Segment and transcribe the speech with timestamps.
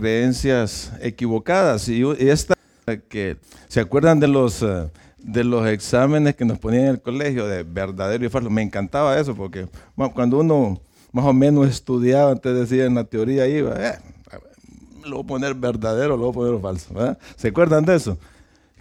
[0.00, 1.88] creencias equivocadas.
[1.88, 2.54] Y esta
[3.08, 7.48] que se acuerdan de los eh, de los exámenes que nos ponían en el colegio
[7.48, 8.48] de verdadero y falso.
[8.48, 9.66] Me encantaba eso porque
[10.14, 10.80] cuando uno
[11.10, 13.98] más o menos estudiaba, antes decía en la teoría iba, eh,
[15.04, 17.18] lo voy a poner verdadero, lo voy a poner falso.
[17.34, 18.16] ¿Se acuerdan de eso?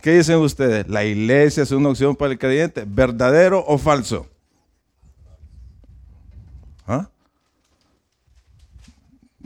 [0.03, 0.87] ¿Qué dicen ustedes?
[0.87, 2.85] ¿La iglesia es una opción para el creyente?
[2.87, 4.27] ¿Verdadero o falso?
[6.85, 7.09] ¿Ah?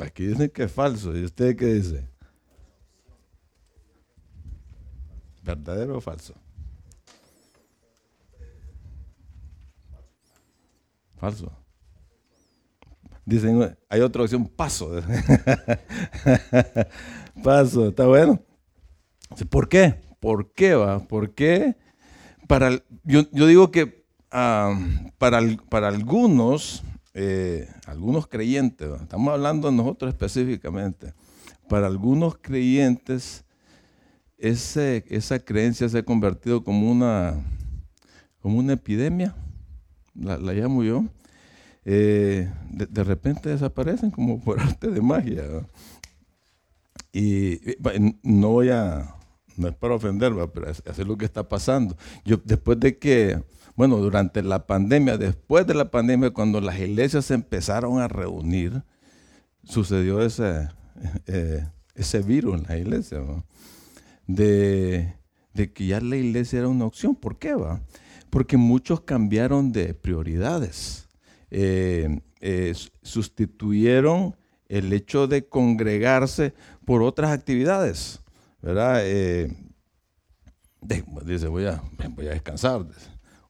[0.02, 1.15] Aquí dicen que es falso.
[1.15, 2.07] ¿Y usted qué dice?
[5.44, 6.34] ¿Verdadero o falso?
[11.17, 11.52] Falso.
[13.25, 14.91] Dicen, hay otra opción, paso.
[17.44, 18.41] paso, está bueno.
[19.49, 20.02] ¿Por qué?
[20.20, 20.99] ¿Por qué va?
[20.99, 21.75] ¿Por qué?
[22.47, 22.72] Para,
[23.03, 26.83] yo, digo que para, para algunos,
[27.13, 31.13] eh, algunos creyentes, estamos hablando de nosotros específicamente,
[31.67, 33.45] para algunos creyentes
[34.41, 37.36] esa creencia se ha convertido como una,
[38.41, 39.36] como una epidemia,
[40.16, 41.05] la, llamo yo.
[41.86, 45.43] Eh, de, repente desaparecen como por arte de magia.
[47.14, 47.59] Y,
[48.23, 49.16] no voy a,
[49.58, 51.95] no es para ofender, pero es, es lo que está pasando.
[52.25, 53.43] Yo, después de que,
[53.75, 58.83] bueno, durante la pandemia, después de la pandemia, cuando las iglesias se empezaron a reunir,
[59.64, 60.69] sucedió ese,
[61.27, 63.22] eh, ese virus en la iglesia,
[64.27, 65.16] de,
[65.73, 67.16] que ya la iglesia era una opción.
[67.16, 67.81] ¿Por qué va?
[68.30, 71.08] Porque muchos cambiaron de prioridades.
[71.49, 74.36] Eh, eh, sustituyeron
[74.69, 76.53] el hecho de congregarse
[76.86, 78.22] por otras actividades.
[78.61, 79.02] ¿verdad?
[79.03, 79.53] Eh,
[81.25, 81.81] dice, voy a,
[82.16, 82.86] voy a descansar.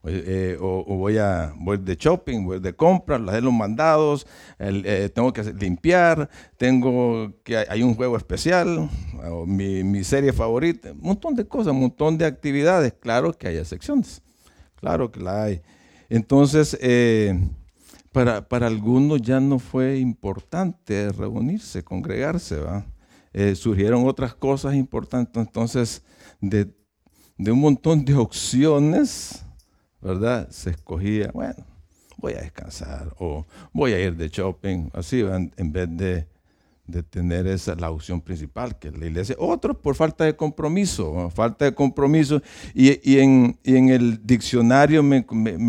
[0.04, 4.26] Eh, o, voy a voy de shopping, voy de compras, hacer los mandados,
[4.58, 6.28] eh, tengo que limpiar,
[6.58, 8.90] tengo que hay un juego especial,
[9.46, 12.94] mi, serie favorita, un montón de cosas, un montón de actividades.
[12.94, 14.24] Claro que hay excepciones,
[14.76, 15.62] claro que la hay.
[16.10, 16.78] Entonces,
[18.12, 22.86] para, para algunos ya no fue importante reunirse, congregarse, ¿va?
[23.34, 25.42] Eh, surgieron otras cosas importantes.
[25.42, 26.04] Entonces,
[26.42, 26.68] de,
[27.38, 29.46] un montón de opciones,
[30.02, 30.50] ¿verdad?
[30.50, 31.66] Se escogía, bueno,
[32.18, 36.28] voy a descansar o voy a ir de shopping, así, en, vez de,
[37.10, 39.36] tener esa la opción principal, que la iglesia.
[39.40, 42.42] Otros por falta de compromiso, falta de compromiso.
[42.74, 45.24] Y, en, el diccionario me,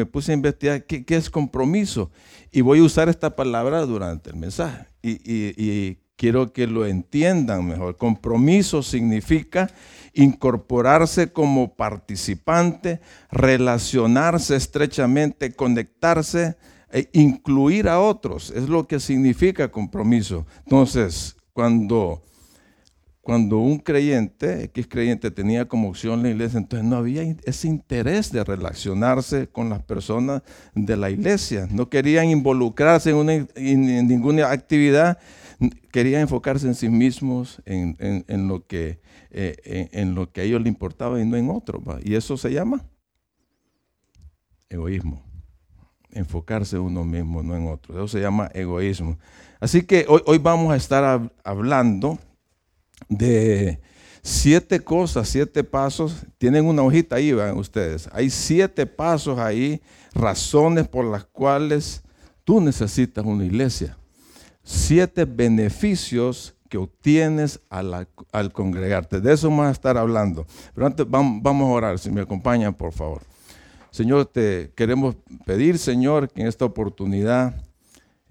[0.06, 2.10] puse a investigar qué, es compromiso.
[2.50, 4.86] Y voy a usar esta palabra durante el mensaje.
[5.02, 7.96] Y, y, quiero que lo entiendan mejor.
[7.96, 9.68] Compromiso significa
[10.14, 13.00] incorporarse como participante,
[13.32, 16.56] relacionarse estrechamente, conectarse
[16.92, 18.52] e incluir a otros.
[18.54, 20.46] Es lo que significa compromiso.
[20.58, 22.22] Entonces, cuando,
[23.20, 28.30] cuando un creyente, X creyente, tenía como opción la iglesia, entonces no había ese interés
[28.30, 30.42] de relacionarse con las personas
[30.76, 31.66] de la iglesia.
[31.68, 35.18] No querían involucrarse en, en ninguna actividad
[35.70, 39.00] quería enfocarse en sí mismos, en, lo, que,
[39.30, 41.82] eh, en, lo que a ellos les importaba y no en otro.
[42.02, 42.84] Y eso se llama
[44.68, 45.22] egoísmo.
[46.10, 47.94] Enfocarse en uno mismo, no en otro.
[47.94, 49.18] Eso se llama egoísmo.
[49.60, 52.18] Así que hoy, hoy vamos a estar hablando
[53.08, 53.80] de
[54.22, 56.26] siete cosas, siete pasos.
[56.38, 58.08] Tienen una hojita ahí, vean ustedes.
[58.12, 59.80] Hay siete pasos ahí,
[60.14, 62.02] razones por las cuales
[62.44, 63.96] tú necesitas una iglesia
[64.62, 68.08] siete beneficios que obtienes al,
[68.52, 69.20] congregarte.
[69.20, 70.46] De eso vamos a estar hablando.
[70.74, 73.20] Pero antes vamos, a orar, si me acompañan, por favor.
[73.90, 77.62] Señor, te queremos pedir, Señor, que en esta oportunidad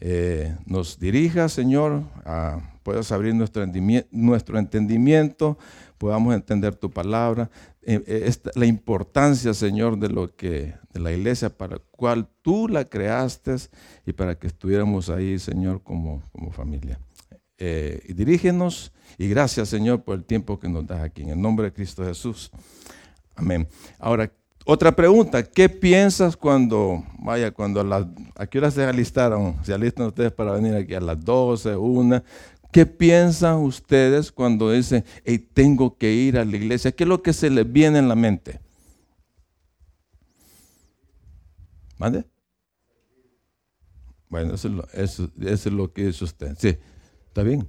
[0.01, 3.65] eh, nos dirija, Señor, a, puedas abrir nuestro,
[4.11, 5.57] nuestro entendimiento,
[5.97, 7.49] podamos entender tu palabra,
[7.83, 12.85] eh, eh, la importancia, Señor, de lo que de la iglesia para cual tú la
[12.85, 13.55] creaste
[14.05, 16.99] y para que estuviéramos ahí, Señor, como, como familia.
[17.57, 21.21] Eh, y dirígenos y gracias, Señor, por el tiempo que nos das aquí.
[21.21, 22.51] En el nombre de Cristo Jesús.
[23.35, 23.67] Amén.
[23.99, 24.31] Ahora,
[24.65, 28.05] otra pregunta, ¿qué piensas cuando, vaya, cuando a las,
[28.35, 29.57] ¿a qué hora se alistaron?
[29.63, 32.23] ¿Se alistan ustedes para venir aquí a las 12, 1?
[32.71, 36.91] ¿Qué piensan ustedes cuando dicen, hey, tengo que ir a la iglesia?
[36.91, 38.61] ¿Qué es lo que se les viene en la mente?
[41.97, 42.25] ¿Mande?
[44.29, 46.55] Bueno, eso es, lo, que dice usted.
[46.57, 46.77] Sí,
[47.27, 47.67] está bien.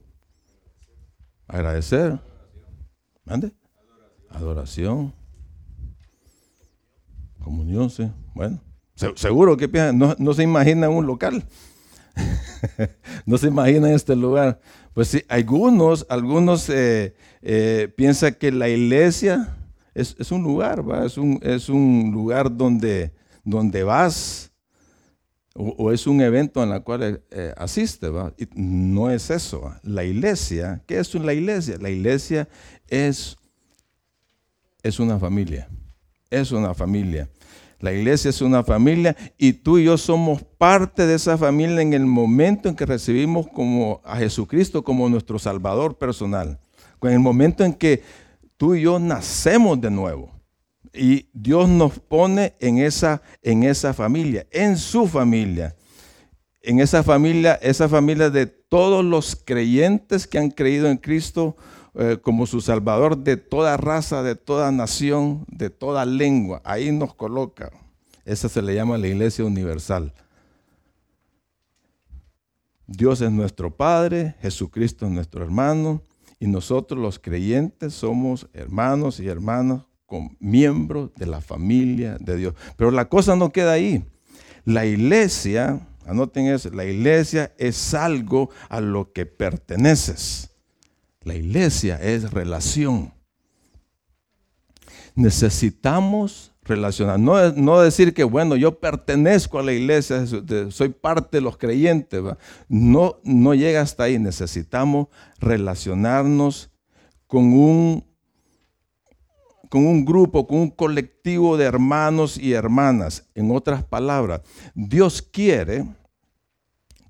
[1.48, 2.20] Agradecer.
[3.24, 3.52] ¿Mande?
[4.30, 5.12] Adoración.
[7.42, 8.10] Comunión, sí.
[8.34, 8.60] Bueno,
[9.16, 11.44] seguro que no, no se imagina un local.
[13.26, 14.60] no se imaginan este lugar.
[14.94, 19.56] Pues sí, algunos, algunos eh, eh, piensan que la iglesia
[19.94, 21.04] es, un lugar, ¿va?
[21.04, 23.12] Es, un, es un lugar donde,
[23.44, 24.52] donde vas
[25.54, 28.08] o, es un evento en el cual eh, asiste.
[28.08, 28.32] ¿va?
[28.54, 29.74] No es eso.
[29.82, 31.76] La iglesia, ¿qué es la iglesia?
[31.78, 32.48] La iglesia
[32.88, 33.36] es,
[34.82, 35.68] es una familia.
[36.32, 37.29] Es una familia.
[37.79, 41.93] La iglesia es una familia y tú y yo somos parte de esa familia en
[41.93, 46.58] el momento en que recibimos como a Jesucristo como nuestro Salvador personal.
[47.02, 48.02] En el momento en que
[48.56, 50.32] tú y yo nacemos de nuevo.
[50.94, 55.76] Y Dios nos pone en esa, en esa familia, en su familia.
[56.62, 61.56] En esa familia, esa familia de todos los creyentes que han creído en Cristo
[61.94, 66.62] eh, como su Salvador de toda raza, de toda nación, de toda lengua.
[66.64, 67.70] Ahí nos coloca.
[68.24, 70.12] Esa se le llama la iglesia universal.
[72.86, 76.02] Dios es nuestro Padre, Jesucristo es nuestro hermano
[76.38, 82.54] y nosotros los creyentes somos hermanos y hermanas con miembros de la familia de Dios.
[82.76, 84.04] Pero la cosa no queda ahí.
[84.64, 90.51] La iglesia, anoten eso, la iglesia es algo a lo que perteneces.
[91.24, 93.12] La iglesia es relación.
[95.14, 97.19] Necesitamos relacionar.
[97.19, 100.24] No, decir que, bueno, yo pertenezco a la iglesia,
[100.70, 102.22] soy parte de los creyentes.
[102.69, 104.19] No, no llega hasta ahí.
[104.19, 105.08] Necesitamos
[105.38, 106.70] relacionarnos
[107.26, 108.04] con un,
[109.68, 113.28] con un grupo, con un colectivo de hermanos y hermanas.
[113.34, 114.40] En otras palabras,
[114.75, 115.84] Dios quiere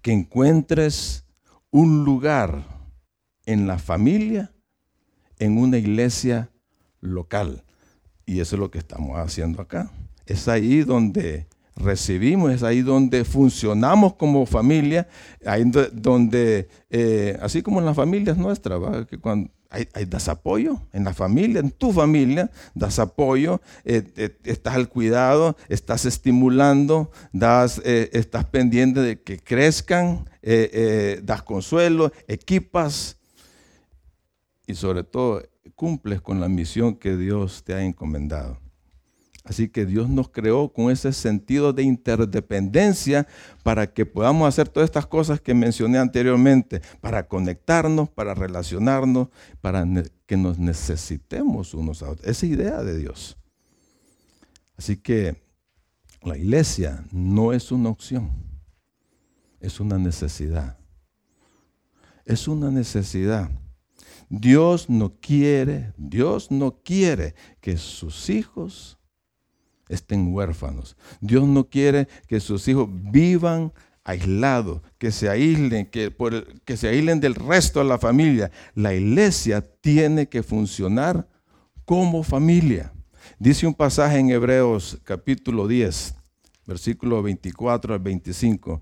[0.01, 1.25] que encuentres
[1.71, 2.72] un lugar
[3.47, 4.53] en la familia,
[5.39, 6.51] en una iglesia
[7.01, 7.65] local.
[8.27, 9.91] Y eso es lo que estamos haciendo acá.
[10.27, 11.47] Es ahí donde
[11.77, 15.09] recibimos, es ahí donde funcionamos como familia,
[15.45, 21.05] ahí donde, eh, así como en las familias nuestras, que cuando hay, das apoyo en
[21.05, 27.81] la familia, en tu familia, das apoyo, eh, eh, estás al cuidado, estás estimulando, das,
[27.85, 30.29] estás pendiente de que crezcan,
[31.23, 33.17] das consuelo, equipas,
[34.67, 35.43] y sobre todo
[35.75, 38.59] cumples con la misión que Dios te ha encomendado.
[39.45, 43.27] Así que Dios nos creó con ese sentido de interdependencia
[43.65, 49.29] para que podamos hacer todas estas cosas que mencioné anteriormente, para conectarnos, para relacionarnos,
[49.61, 49.85] para
[50.27, 52.27] que nos necesitemos unos a otros.
[52.29, 53.37] Esa idea de Dios.
[54.77, 55.43] Así que
[56.23, 58.31] la iglesia no es una opción,
[59.61, 60.79] es una necesidad.
[62.25, 63.51] Es una necesidad.
[64.35, 68.99] Dios no quiere, Dios no quiere que sus hijos
[69.91, 70.97] estén huérfanos.
[71.21, 73.75] Dios no quiere que sus hijos vivan
[74.05, 76.17] aislados, que se aíslen, que,
[76.65, 78.51] que se aíslen del resto de la familia.
[78.75, 81.29] La iglesia tiene que funcionar
[81.85, 82.91] como familia.
[83.39, 86.15] Dice un pasaje en Hebreos capítulo 10,
[86.67, 88.81] versículo 24 al 25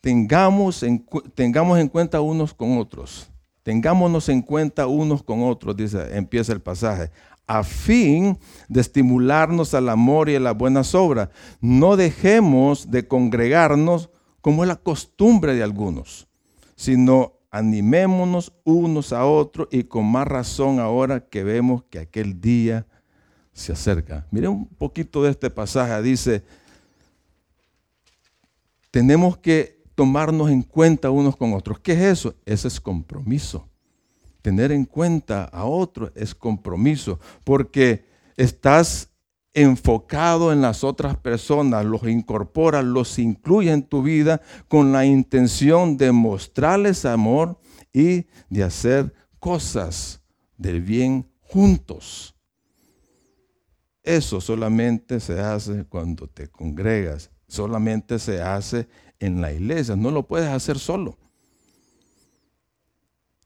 [0.00, 1.04] tengamos en,
[1.34, 3.30] tengamos en cuenta unos con otros.
[3.62, 7.10] Tengámonos en cuenta unos con otros, dice, empieza el pasaje,
[7.46, 8.38] a fin
[8.68, 11.28] de estimularnos al amor y a las buenas obras.
[11.60, 14.08] No dejemos de congregarnos
[14.40, 16.26] como es la costumbre de algunos,
[16.74, 22.86] sino animémonos unos a otros y con más razón ahora que vemos que aquel día
[23.52, 24.26] se acerca.
[24.30, 26.44] Miren un poquito de este pasaje, dice,
[28.90, 31.78] tenemos que tomarnos en cuenta unos con otros.
[31.78, 32.34] ¿Qué es eso?
[32.46, 33.68] Ese es compromiso.
[34.40, 39.10] Tener en cuenta a otros es compromiso, porque estás
[39.52, 45.98] enfocado en las otras personas, los incorporas, los incluye en tu vida con la intención
[45.98, 47.60] de mostrarles amor
[47.92, 50.22] y de hacer cosas
[50.56, 52.34] del bien juntos.
[54.02, 58.88] Eso solamente se hace cuando te congregas, solamente se hace
[59.20, 61.16] en la iglesia, no lo puedes hacer solo.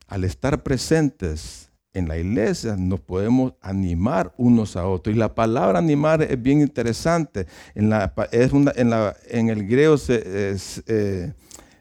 [0.07, 5.15] Al estar presentes en la iglesia nos podemos animar unos a otros.
[5.15, 7.47] Y la palabra animar es bien interesante.
[7.75, 11.33] En, la, es en, el griego es, eh, eh,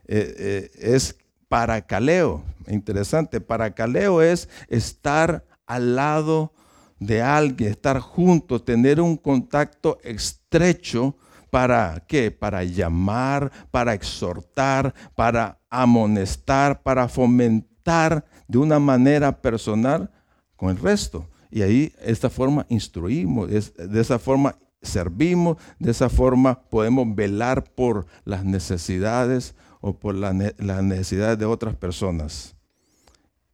[0.07, 1.15] eh, es
[1.47, 2.43] paracaleo.
[2.67, 3.41] Interesante.
[3.41, 6.53] Paracaleo es estar al lado
[7.00, 11.15] de alguien, estar juntos, tener un contacto estrecho
[11.53, 12.31] ¿Para qué?
[12.31, 20.10] Para llamar, para exhortar, para amonestar, para fomentar de una manera personal
[20.55, 21.29] con el resto.
[21.51, 27.63] Y ahí, de esta forma, instruimos, de esa forma servimos, de esa forma podemos velar
[27.63, 32.55] por las necesidades o por las necesidades de otras personas.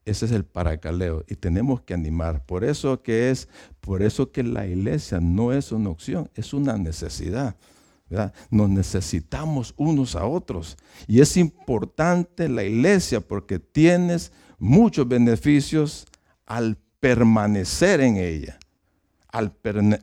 [0.05, 2.45] Ese es el paracaleo y tenemos que animar.
[2.45, 3.49] Por eso que es,
[3.81, 7.57] por eso que la iglesia no es una opción, es una necesidad.
[8.49, 10.77] Nos necesitamos unos a otros.
[11.07, 16.07] Y es importante la iglesia porque tienes muchos beneficios
[16.45, 18.57] al permanecer en ella,
[19.31, 19.53] al,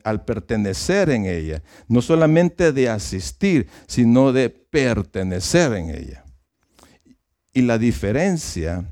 [0.03, 1.61] al, pertenecer en ella.
[1.87, 6.23] No solamente de asistir, sino de pertenecer en ella.
[7.53, 8.85] Y la diferencia,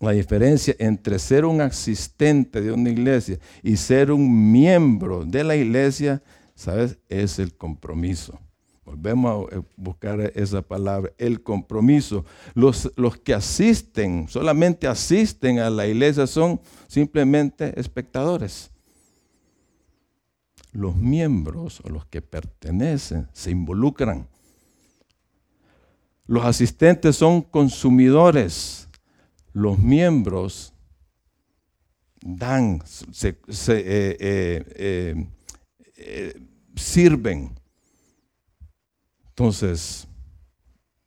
[0.00, 5.56] la diferencia entre ser un asistente de una iglesia y ser un miembro de la
[5.56, 6.22] iglesia
[6.58, 6.98] ¿sabes?
[7.08, 8.38] Es el compromiso.
[8.84, 12.24] Volvemos a eh, buscar esa palabra, el compromiso.
[12.54, 18.72] Los, los que asisten, solamente asisten a la iglesia, son simplemente espectadores.
[20.72, 24.26] Los miembros o los que pertenecen se involucran.
[26.26, 28.88] Los asistentes son consumidores.
[29.52, 30.74] Los miembros
[32.20, 33.38] dan, se,
[33.68, 35.24] eh,
[36.00, 36.47] eh,
[36.78, 37.58] sirven.
[39.28, 40.08] Entonces,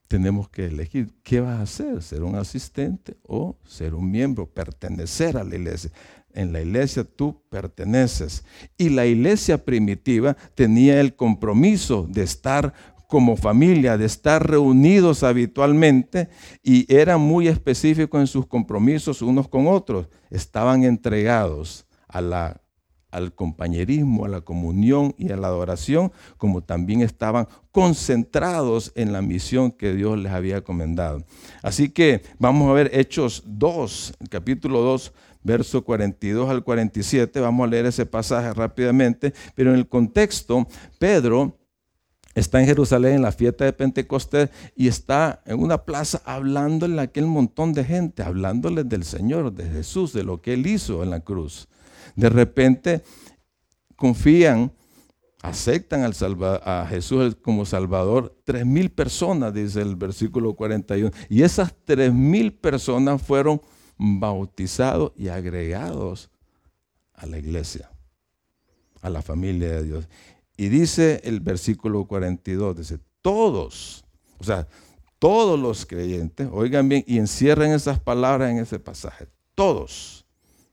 [0.08, 5.38] tenemos que elegir qué vas a hacer, ser un asistente o ser un miembro, pertenecer
[5.38, 5.92] a la iglesia.
[6.34, 8.44] En la iglesia tú perteneces.
[8.78, 12.74] Y la iglesia primitiva tenía el compromiso de estar
[13.08, 16.30] como familia, de estar reunidos habitualmente
[16.64, 20.08] y era muy específico en sus compromisos unos con otros.
[20.30, 22.61] Estaban entregados a la
[23.12, 29.22] al compañerismo, a la comunión y a la adoración, como también estaban concentrados en la
[29.22, 31.24] misión que Dios les había encomendado.
[31.62, 35.14] Así que vamos a ver Hechos 2, capítulo 2,
[35.44, 37.40] verso 42 al 47.
[37.40, 40.68] Vamos a leer ese pasaje rápidamente, pero en el contexto,
[41.00, 41.58] Pedro
[42.36, 47.04] está en Jerusalén en la fiesta de Pentecostés y está en una plaza hablándole a
[47.04, 51.10] aquel montón de gente, hablándoles del Señor, de Jesús, de lo que Él hizo en
[51.10, 51.68] la cruz.
[52.16, 53.04] De repente
[53.96, 54.72] confían,
[55.42, 56.14] aceptan al
[56.64, 58.36] a Jesús como Salvador.
[58.44, 61.12] Tres mil personas, dice el versículo 41.
[61.30, 63.62] Y esas tres mil personas fueron
[63.98, 66.32] bautizados y agregados
[67.14, 67.92] a la iglesia,
[69.02, 70.10] a la familia de Dios.
[70.58, 74.04] Y dice el versículo 42, dice, todos,
[74.40, 74.68] o sea,
[75.20, 80.26] todos los creyentes, oigan bien y encierren esas palabras en ese pasaje, todos,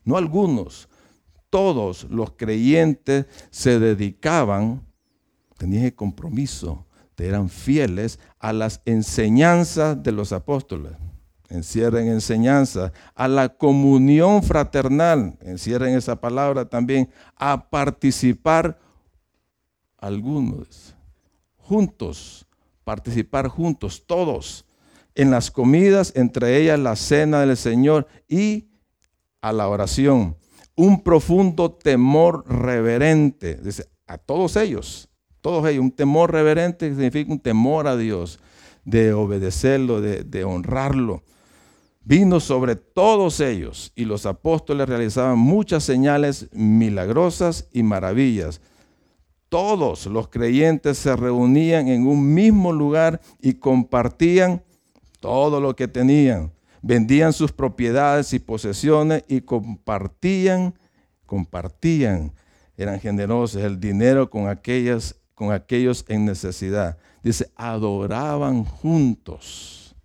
[0.05, 0.89] no algunos,
[1.51, 4.87] todos los creyentes se dedicaban,
[5.57, 6.87] tenían compromiso,
[7.25, 10.93] eran fieles a las enseñanzas de los apóstoles.
[11.49, 18.79] Encierren enseñanzas, a la comunión fraternal, encierren esa palabra también, a participar
[19.97, 20.95] algunos,
[21.57, 22.47] juntos,
[22.85, 24.67] participar juntos, todos,
[25.15, 28.69] en las comidas, entre ellas la cena del Señor y
[29.41, 30.37] a la oración
[30.79, 33.57] un profundo temor reverente.
[33.57, 35.09] Dice, a todos ellos,
[35.41, 38.39] todos ellos, un temor reverente significa un temor a Dios,
[38.85, 41.25] de obedecerlo, de, de honrarlo.
[42.05, 48.61] Vino sobre todos ellos y los apóstoles realizaban muchas señales milagrosas y maravillas.
[49.49, 54.63] Todos los creyentes se reunían en un mismo lugar y compartían
[55.21, 60.75] todo lo que tenían vendían sus propiedades y posesiones y compartían,
[61.27, 62.33] compartían,
[62.77, 66.99] eran generosos el dinero con, aquellas, con aquellos en necesidad.
[67.23, 69.97] Dice, adoraban juntos,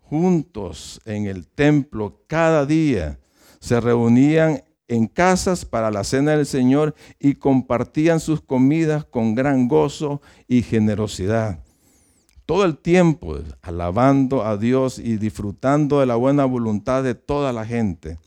[0.00, 3.18] juntos en el templo cada día.
[3.60, 9.68] Se reunían en casas para la cena del Señor y compartían sus comidas con gran
[9.68, 11.65] gozo y generosidad
[12.46, 17.66] todo el tiempo alabando a Dios y disfrutando de la buena voluntad de toda la
[17.66, 18.18] gente.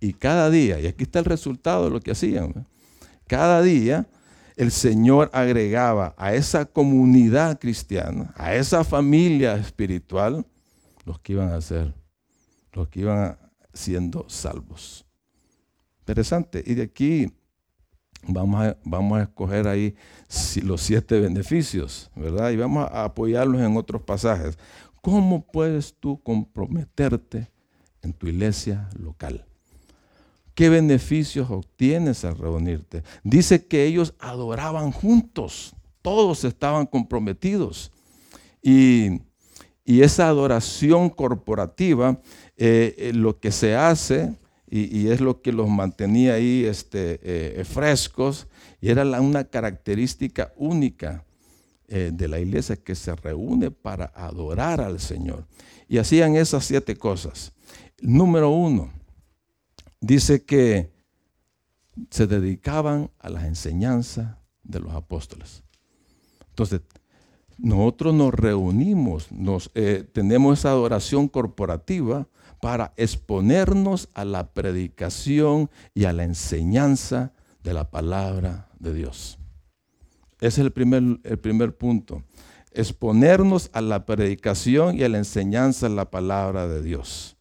[0.00, 2.66] Y cada día, y aquí está el resultado de lo que hacían,
[3.26, 4.08] cada día
[4.56, 10.46] el Señor agregaba a esa comunidad cristiana, a esa familia espiritual,
[11.04, 11.94] los que iban a ser,
[12.72, 13.38] los que iban
[13.74, 15.04] siendo salvos.
[16.00, 16.64] Interesante.
[16.66, 17.35] Y de aquí
[18.28, 19.94] Vamos a, vamos a escoger ahí
[20.62, 22.50] los siete beneficios, ¿verdad?
[22.50, 24.58] Y vamos a apoyarlos en otros pasajes.
[25.00, 27.48] ¿Cómo puedes tú comprometerte
[28.02, 29.44] en tu iglesia local?
[30.56, 33.04] ¿Qué beneficios obtienes al reunirte?
[33.22, 37.92] Dice que ellos adoraban juntos, todos estaban comprometidos.
[38.62, 39.20] Y,
[39.84, 42.18] esa adoración corporativa,
[42.56, 44.34] eh, eh, lo que se hace
[44.68, 48.48] y, es lo que los mantenía ahí este, eh, frescos
[48.80, 51.24] y era una característica única
[51.88, 55.46] eh, de la iglesia que se reúne para adorar al Señor.
[55.88, 57.52] Y hacían esas siete cosas.
[58.00, 58.90] Número uno,
[60.00, 60.90] dice que
[62.10, 65.62] se dedicaban a las enseñanzas de los apóstoles.
[66.48, 66.80] Entonces,
[67.58, 72.28] nosotros nos reunimos, nos, eh, tenemos esa adoración corporativa
[72.60, 77.32] para exponernos a la predicación y a la enseñanza
[77.62, 79.38] de la palabra de Dios.
[80.40, 82.22] Ese es el primer, el primer punto.
[82.72, 87.36] Exponernos a la predicación y a la enseñanza de la palabra de Dios.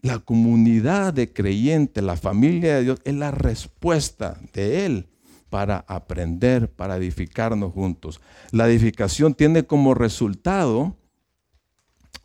[0.00, 5.08] La comunidad de creyentes, la familia de Dios, es la respuesta de Él
[5.56, 8.20] para aprender, para edificarnos juntos.
[8.50, 10.94] La edificación tiene como resultado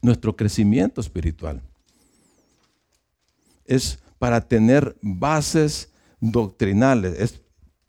[0.02, 1.62] nuestro crecimiento espiritual.
[3.64, 7.42] Es para tener bases doctrinales.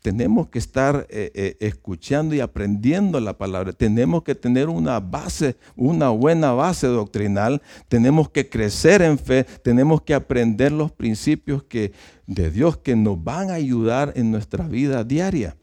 [0.02, 3.72] Tenemos que estar eh, eh, escuchando y aprendiendo la palabra.
[3.72, 7.62] Tenemos que tener una base, una buena base doctrinal.
[7.88, 9.44] Tenemos que crecer en fe.
[9.44, 11.92] Tenemos que aprender los principios que,
[12.26, 15.56] de Dios que nos van a ayudar en nuestra vida diaria.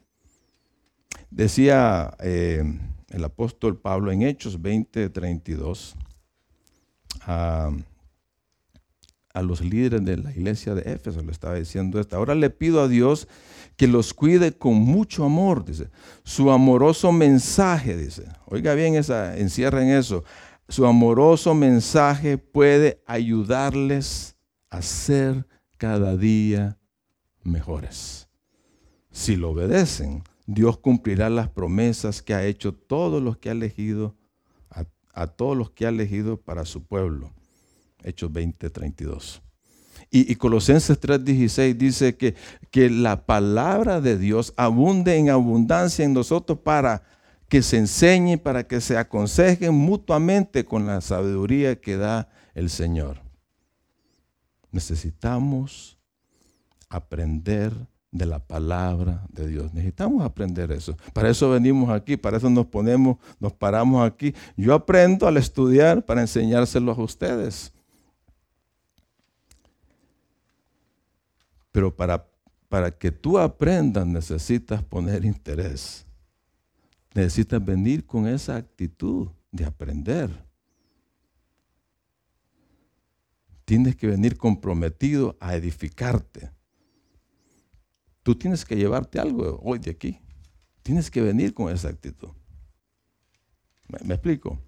[1.30, 2.64] Decía eh,
[3.10, 5.96] el apóstol Pablo en Hechos 20, 32
[7.26, 7.70] a,
[9.42, 12.16] los líderes de la iglesia de Éfeso, le estaba diciendo esto.
[12.16, 13.28] Ahora le pido a Dios
[13.80, 15.88] que los cuide con mucho amor, dice.
[16.22, 18.24] Su amoroso mensaje, dice.
[18.44, 20.22] Oiga bien, esa, encierren eso.
[20.68, 24.36] Su amoroso mensaje puede ayudarles
[24.68, 25.46] a ser
[25.78, 26.76] cada día
[27.42, 28.28] mejores.
[29.12, 34.14] Si lo obedecen, Dios cumplirá las promesas que ha hecho todos los que ha elegido
[35.14, 37.32] a todos los que ha elegido para su pueblo.
[38.04, 39.42] Hechos 20, 32.
[40.10, 42.34] Y, y Colosenses 3:16 dice que,
[42.70, 47.02] que la palabra de Dios abunde en abundancia en nosotros para
[47.48, 53.18] que se enseñe, para que se aconsejen mutuamente con la sabiduría que da el Señor.
[54.70, 55.98] Necesitamos
[56.88, 57.72] aprender
[58.12, 59.72] de la palabra de Dios.
[59.72, 60.96] Necesitamos aprender eso.
[61.12, 64.34] Para eso venimos aquí, para eso nos ponemos, nos paramos aquí.
[64.56, 67.72] Yo aprendo al estudiar para enseñárselos a ustedes.
[71.72, 72.26] Pero para,
[72.68, 76.06] para que tú aprendas necesitas poner interés.
[77.14, 80.30] Necesitas venir con esa actitud de aprender.
[83.64, 86.50] Tienes que venir comprometido a edificarte
[88.22, 90.20] Tú tienes que llevarte algo hoy de aquí.
[90.82, 92.28] Tienes que venir con esa actitud.
[94.04, 94.58] ¿Me, explico?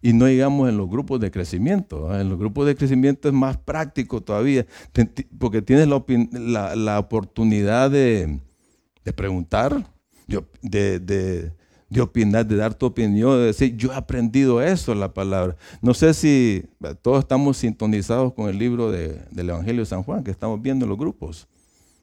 [0.00, 2.18] Y no digamos en los grupos de crecimiento.
[2.18, 4.66] En los grupos de crecimiento es más práctico todavía,
[5.38, 8.40] porque tienes la, oportunidad de,
[9.14, 9.90] preguntar,
[10.26, 15.56] de, de, opinar, de dar tu opinión, de decir, yo he aprendido eso, la palabra.
[15.80, 16.64] No sé si
[17.02, 20.90] todos estamos sintonizados con el libro del Evangelio de San Juan, que estamos viendo en
[20.90, 21.48] los grupos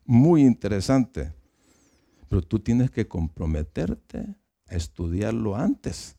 [0.06, 1.34] muy interesante.
[2.28, 4.36] Pero tú tienes que comprometerte
[4.68, 6.18] a estudiarlo antes.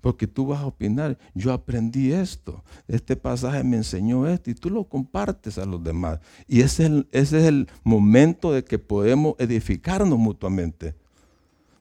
[0.00, 4.70] Porque tú vas a opinar, yo aprendí esto, este pasaje me enseñó esto y tú
[4.70, 6.20] lo compartes a los demás.
[6.46, 10.94] Y ese es el, momento de que podemos edificarnos mutuamente.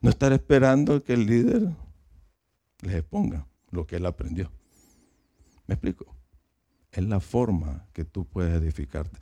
[0.02, 1.70] No estar esperando que el líder
[2.82, 4.52] les exponga lo que él aprendió.
[5.68, 6.20] ¿Me explico?
[6.92, 9.18] es la forma que tú puedes edificarte.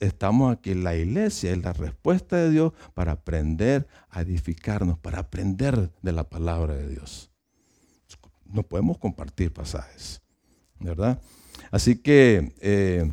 [0.00, 5.92] Estamos aquí, la iglesia es la respuesta de Dios para aprender a edificarnos, para aprender
[6.02, 7.29] de la palabra de Dios.
[8.52, 10.20] No podemos compartir pasajes,
[10.78, 11.20] ¿verdad?
[11.70, 13.12] Así que eh,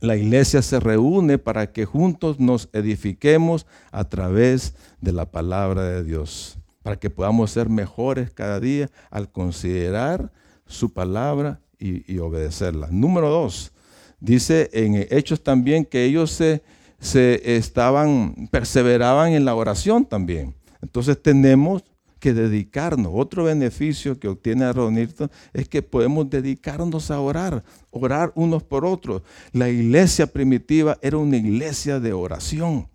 [0.00, 6.04] la iglesia se reúne para que juntos nos edifiquemos a través de la palabra de
[6.04, 10.30] Dios, para que podamos ser mejores cada día al considerar
[10.66, 12.88] su palabra y, obedecerla.
[12.90, 13.72] Número dos,
[14.20, 16.62] dice en Hechos también que ellos se,
[16.98, 20.54] se estaban, perseveraban en la oración también.
[20.80, 21.82] Entonces tenemos
[22.24, 23.12] que dedicarnos.
[23.14, 29.20] Otro beneficio que obtiene reunirnos es que podemos dedicarnos a orar, orar unos por otros.
[29.52, 32.88] La iglesia primitiva era una iglesia de oración.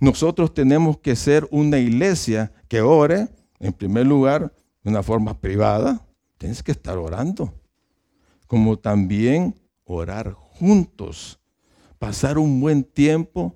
[0.00, 3.28] Nosotros tenemos que ser una iglesia que ore,
[3.60, 6.04] en primer lugar, de una forma privada,
[6.36, 7.54] Tienes que estar orando.
[8.48, 11.38] Como también orar juntos.
[12.00, 13.54] Pasar un buen tiempo,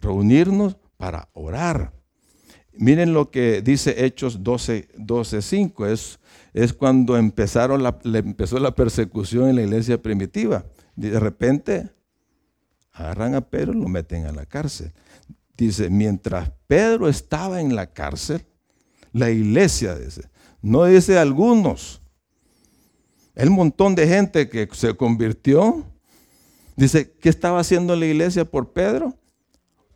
[0.00, 1.92] reunirnos para orar.
[2.80, 5.86] Miren lo que dice Hechos 12, 12 5.
[5.86, 6.18] Es,
[6.52, 10.64] es cuando empezaron empezó la persecución en la iglesia primitiva.
[10.96, 11.90] De repente
[12.92, 14.92] agarran a Pedro y lo meten a la cárcel.
[15.56, 18.44] Dice, mientras Pedro estaba en la cárcel,
[19.12, 20.22] la iglesia dice,
[20.62, 22.00] no dice algunos,
[23.34, 25.84] el montón de gente que se convirtió,
[26.76, 29.14] dice, ¿qué estaba haciendo la iglesia por Pedro?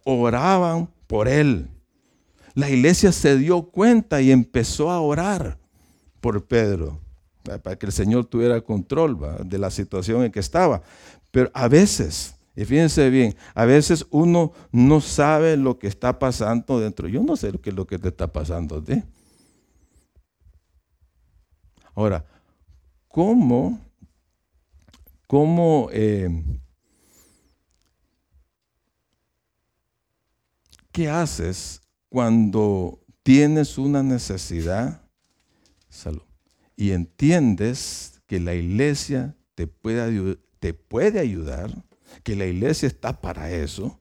[0.05, 1.69] Oraban por él.
[2.55, 5.59] La iglesia se dio cuenta y empezó a orar
[6.21, 7.01] por Pedro,
[7.43, 10.81] para que el Señor tuviera control de la situación en que estaba.
[11.33, 16.79] Pero a veces, y fíjense bien, a veces uno no sabe lo que está pasando
[16.79, 17.09] dentro.
[17.09, 19.03] Yo no sé qué es lo que te está pasando a ti.
[21.95, 22.25] Ahora,
[23.09, 23.81] ¿cómo,
[25.27, 26.29] cómo eh,
[30.93, 31.84] ¿qué haces
[32.15, 35.03] cuando tienes una necesidad
[35.89, 36.23] salud,
[36.77, 41.75] y entiendes que la iglesia te puede, te puede ayudar,
[42.23, 43.99] que la iglesia está para eso,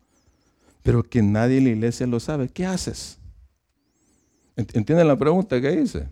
[0.83, 3.17] pero que nadie en la iglesia lo sabe, ¿qué haces?
[4.55, 6.07] ¿Entienden la pregunta que hice?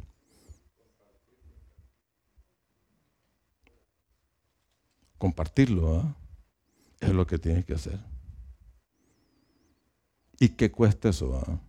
[5.19, 6.15] Compartirlo, ¿ah?
[6.99, 7.99] es lo que tienes que hacer.
[10.39, 11.39] ¿Y qué cuesta eso?
[11.45, 11.61] ¿ah?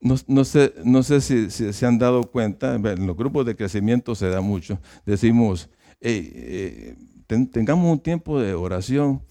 [0.00, 4.28] No, sé, no sé si, se han dado cuenta, en los grupos de crecimiento se
[4.28, 4.80] da mucho.
[5.04, 5.68] Decimos,
[6.00, 9.22] eh, tengamos un tiempo de oración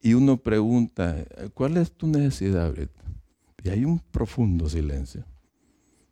[0.00, 1.16] y uno pregunta,
[1.54, 2.74] ¿cuál es tu necesidad
[3.64, 5.24] Y hay un profundo silencio.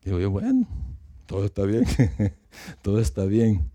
[0.04, 0.66] Digo yo, bueno,
[1.26, 1.84] todo está bien,
[2.82, 3.70] todo está bien.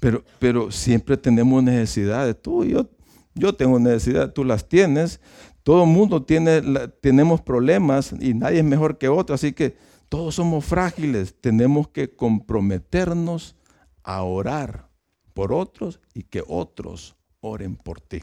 [0.00, 2.40] Pero, pero siempre tenemos necesidades.
[2.40, 2.90] Tú y yo,
[3.34, 5.20] yo tengo necesidades, tú las tienes.
[5.62, 6.60] Todo el mundo tiene,
[7.00, 9.76] tenemos problemas y nadie es mejor que otro, así que
[10.08, 11.34] todos somos frágiles.
[11.40, 13.56] Tenemos que comprometernos
[14.02, 14.88] a orar
[15.32, 18.20] por otros y que otros oren por ti.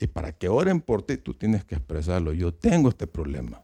[0.00, 2.32] Y para que oren por ti, tú tienes que expresarlo.
[2.32, 3.62] Yo tengo este problema.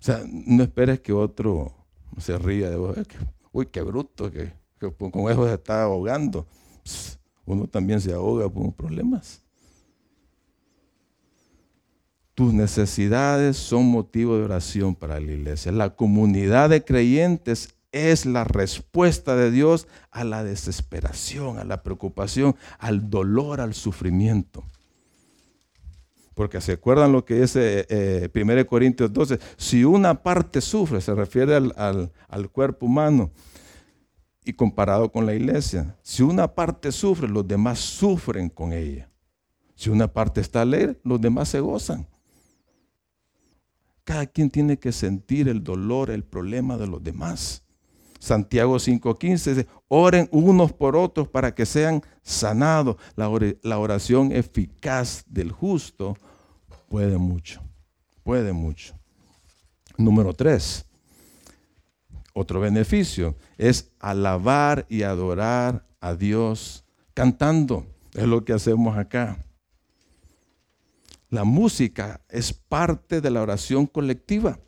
[0.00, 1.74] O sea, no esperes que otro
[2.18, 2.96] se ría de vos.
[3.52, 6.46] Uy, qué bruto, que, con eso se está ahogando.
[7.44, 9.42] Uno también se ahoga por problemas.
[12.40, 15.72] Tus necesidades son motivo de oración para la iglesia.
[15.72, 22.56] La comunidad de creyentes es la respuesta de Dios a la desesperación, a la preocupación,
[22.78, 24.64] al dolor, al sufrimiento.
[26.32, 31.02] Porque se acuerdan lo que dice eh, 1 eh, Corintios 12, si una parte sufre,
[31.02, 33.30] se refiere al, al cuerpo humano,
[34.46, 39.10] y comparado con la iglesia, si una parte sufre, los demás sufren con ella.
[39.74, 42.06] Si una parte está alegre, los demás se gozan.
[44.10, 47.62] Cada quien tiene que sentir el dolor, el problema de los demás.
[48.18, 52.96] Santiago 5:15 dice, oren unos por otros para que sean sanados.
[53.14, 56.16] La oración eficaz del justo
[56.88, 57.62] puede mucho,
[58.24, 58.98] puede mucho.
[59.96, 60.84] Número 3,
[62.34, 67.86] otro beneficio es alabar y adorar a Dios cantando.
[68.14, 69.38] Es lo que hacemos acá.
[71.30, 74.58] La música es parte de la oración colectiva.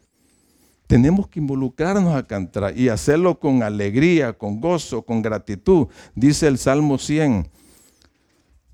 [0.86, 5.88] Tenemos que involucrarnos a cantar y hacerlo con alegría, con gozo, con gratitud.
[6.14, 7.48] Dice el Salmo 100,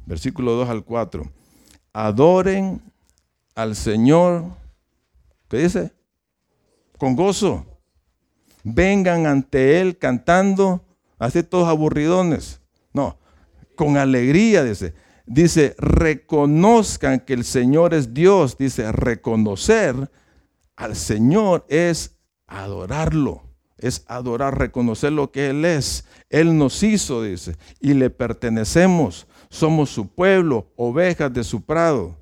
[0.04, 1.30] versículo 2 al 4.
[1.94, 2.82] Adoren
[3.54, 4.44] al Señor.
[5.48, 5.92] ¿Qué dice?
[6.98, 7.64] Con gozo.
[8.64, 10.84] Vengan ante Él cantando,
[11.18, 12.60] así todos aburridones.
[12.92, 13.16] No,
[13.76, 14.92] con alegría, dice
[15.28, 18.56] dice, reconozcan que el Señor es Dios.
[18.56, 20.10] Dice, reconocer
[20.76, 23.42] al Señor es adorarlo.
[23.76, 26.04] Es adorar, reconocer lo que Él es.
[26.30, 29.26] Él nos hizo, dice, y le pertenecemos.
[29.50, 32.16] Somos su pueblo, ovejas de su prado.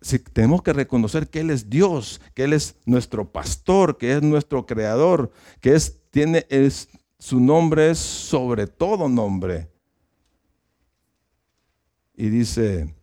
[0.00, 4.22] Si tenemos que reconocer que Él es Dios, que Él es nuestro pastor, que es
[4.22, 9.68] nuestro creador, que es, tiene, es, su nombre es sobre todo nombre
[12.16, 12.94] y dice,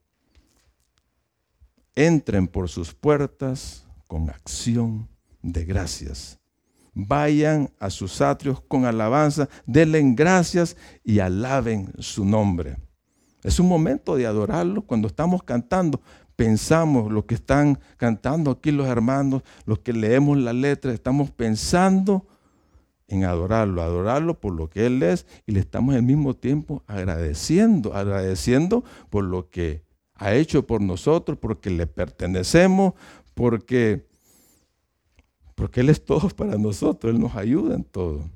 [1.95, 5.07] entren por sus puertas con acción
[5.41, 6.39] de gracias.
[6.95, 12.77] Vayan a sus atrios con alabanza, denle gracias y alaben su nombre.
[13.43, 16.01] Es un momento de adorarlo cuando estamos cantando.
[16.35, 22.25] Pensamos lo que están cantando aquí los hermanos, los que leemos la letra, estamos pensando
[23.13, 27.93] en adorarlo, adorarlo por lo que Él es y le estamos al mismo tiempo agradeciendo,
[27.93, 29.83] agradeciendo por lo que
[30.15, 32.93] ha hecho por nosotros, porque le pertenecemos,
[33.33, 34.07] porque,
[35.55, 38.29] porque Él es todo para nosotros, Él nos ayuda en todo.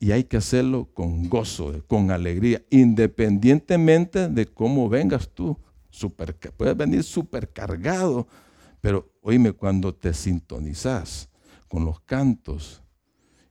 [0.00, 5.58] Y hay que hacerlo con gozo, con alegría, independientemente de cómo vengas tú.
[5.90, 8.28] Super, puedes venir supercargado,
[8.80, 11.28] pero oíme, cuando te sintonizas
[11.66, 12.82] con los cantos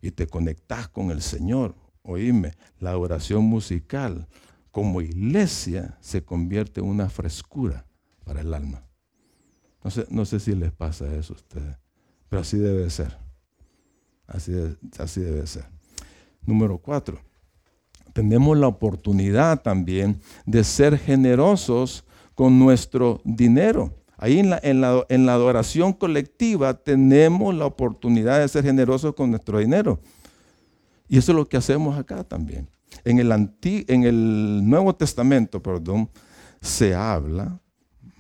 [0.02, 4.28] y te conectas con el Señor, oíme, la oración musical
[4.72, 7.86] como iglesia se convierte en una frescura
[8.24, 8.84] para el alma.
[9.84, 11.78] No sé, no sé si les pasa eso a ustedes,
[12.30, 13.18] pero así debe ser.
[14.28, 14.54] Así,
[15.00, 15.66] así debe ser.
[16.46, 17.20] Número cuatro,
[18.14, 22.04] tenemos la oportunidad también de ser generosos
[22.36, 23.94] con nuestro dinero.
[24.18, 29.14] Ahí en la, en, la, en la, adoración colectiva tenemos la oportunidad de ser generosos
[29.14, 30.00] con nuestro dinero.
[31.08, 32.68] Y eso es lo que hacemos acá también.
[33.06, 36.10] En el, en el Nuevo Testamento, perdón,
[36.62, 37.60] se habla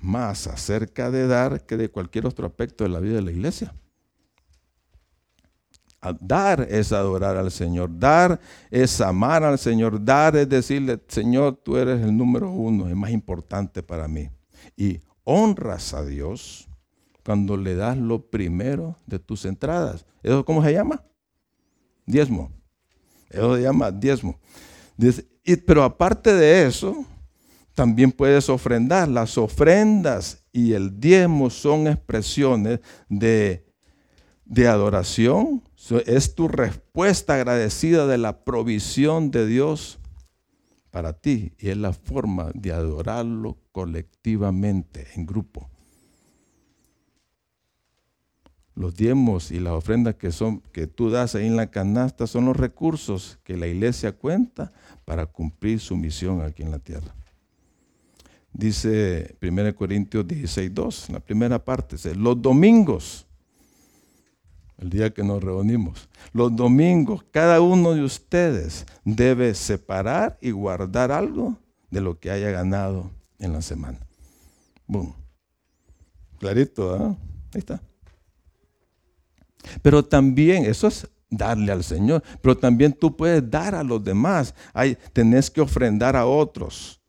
[0.01, 3.73] más acerca de dar que de cualquier otro aspecto de la vida de la iglesia.
[6.21, 11.75] dar es adorar al Señor, dar es amar al Señor, dar es decirle, Señor, tú
[11.75, 14.29] eres el número uno, el más importante para mí.
[14.77, 16.69] Y honras a Dios
[17.23, 20.05] cuando le das lo primero de tus entradas.
[20.23, 21.03] ¿Eso cómo se llama?
[22.05, 22.49] Diezmo.
[23.29, 24.39] Eso se llama diezmo.
[25.65, 27.05] pero aparte de eso,
[27.73, 29.09] también puedes ofrendar.
[29.09, 33.67] Las ofrendas y el diezmo son expresiones de,
[34.45, 35.61] de adoración.
[36.05, 39.99] Es tu respuesta agradecida de la provisión de Dios
[40.89, 41.51] para ti.
[41.59, 45.69] Y es la forma de adorarlo colectivamente, en grupo
[48.73, 52.45] los diezmos y las ofrendas que, son, que tú das ahí en la canasta son
[52.45, 54.73] los recursos que la iglesia cuenta
[55.05, 57.13] para cumplir su misión aquí en la tierra.
[58.51, 63.27] Dice 1 Corintios 16, 2, en la primera parte, dice, los domingos,
[64.79, 71.11] el día que nos reunimos, los domingos, cada uno de ustedes debe separar y guardar
[71.11, 71.57] algo
[71.91, 73.99] de lo que haya ganado en la semana.
[74.85, 75.13] Boom.
[76.39, 77.15] Clarito, ¿ah?
[77.53, 77.81] Ahí está.
[79.81, 84.53] Pero también, eso es darle al Señor, pero también tú puedes dar a los demás.
[84.73, 87.01] Hay, tenés que ofrendar a otros.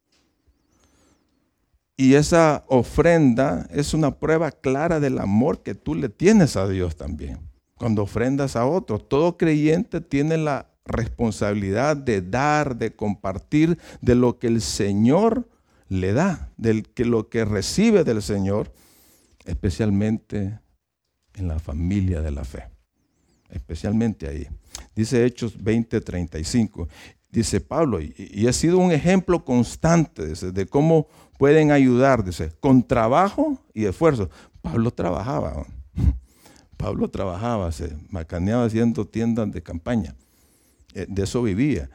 [1.97, 6.97] Y esa ofrenda es una prueba clara del amor que tú le tienes a Dios
[6.97, 7.41] también.
[7.77, 14.39] Cuando ofrendas a otros, todo creyente tiene la responsabilidad de dar, de compartir de lo
[14.39, 15.49] que el Señor
[15.89, 18.73] le da, de lo que recibe del Señor,
[19.45, 20.61] especialmente
[21.35, 22.65] en la familia de la fe,
[23.51, 24.47] especialmente ahí.
[24.95, 26.89] Dice Hechos 20:35,
[27.31, 33.63] dice Pablo, y, ha sido un ejemplo constante de cómo pueden ayudar, dice, con trabajo
[33.73, 34.29] y esfuerzo.
[34.61, 35.67] Pablo trabajaba,
[36.77, 40.15] Pablo trabajaba, se macaneaba haciendo tiendas de campaña,
[40.95, 41.91] eh, de eso vivía.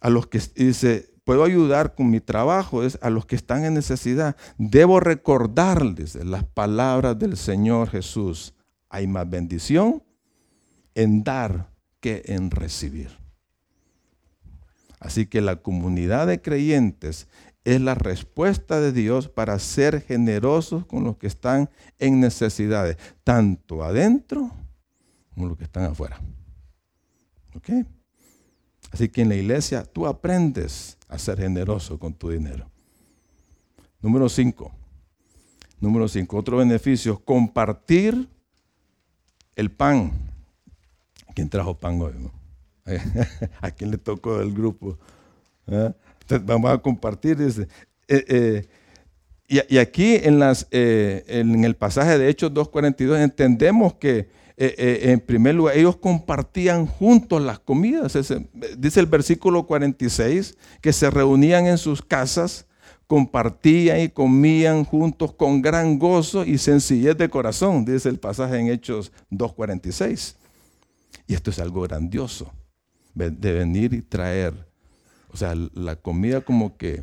[0.00, 3.74] A los que dice, puedo ayudar con mi trabajo es a los que están en
[3.74, 4.34] necesidad.
[4.56, 8.54] Debo recordarles las palabras del Señor Jesús
[8.88, 10.02] hay más bendición
[10.94, 13.10] en dar que en recibir.
[15.00, 17.28] Así que la comunidad de creyentes
[17.62, 23.84] es la respuesta de Dios para ser generosos con los que están en necesidades, tanto
[23.84, 24.50] adentro
[25.34, 26.18] como los que están afuera.
[27.54, 27.68] ¿Ok?
[28.90, 32.70] Así que en la iglesia tú aprendes a ser generoso con tu dinero.
[34.00, 34.72] Número 5.
[35.80, 36.36] Número 5.
[36.36, 38.28] Otro beneficio, compartir
[39.56, 40.12] el pan.
[41.34, 42.14] ¿Quién trajo pan hoy?
[43.60, 44.98] ¿A quién le tocó del grupo?
[45.66, 45.92] ¿Ah?
[46.42, 47.38] vamos a compartir.
[47.40, 47.66] Eh,
[48.08, 48.66] eh,
[49.46, 54.28] y, aquí en, eh, en el pasaje de Hechos 2.42 entendemos que
[54.60, 58.18] en primer lugar ellos compartían juntos las comidas.
[58.76, 62.66] dice el versículo 46 que se reunían en sus casas
[63.08, 68.68] compartían y comían juntos con gran gozo y sencillez de corazón, dice el pasaje en
[68.68, 70.36] Hechos 2.46.
[71.26, 72.52] Y esto es algo grandioso,
[73.14, 74.54] de venir y traer.
[75.30, 77.02] O sea, la comida como que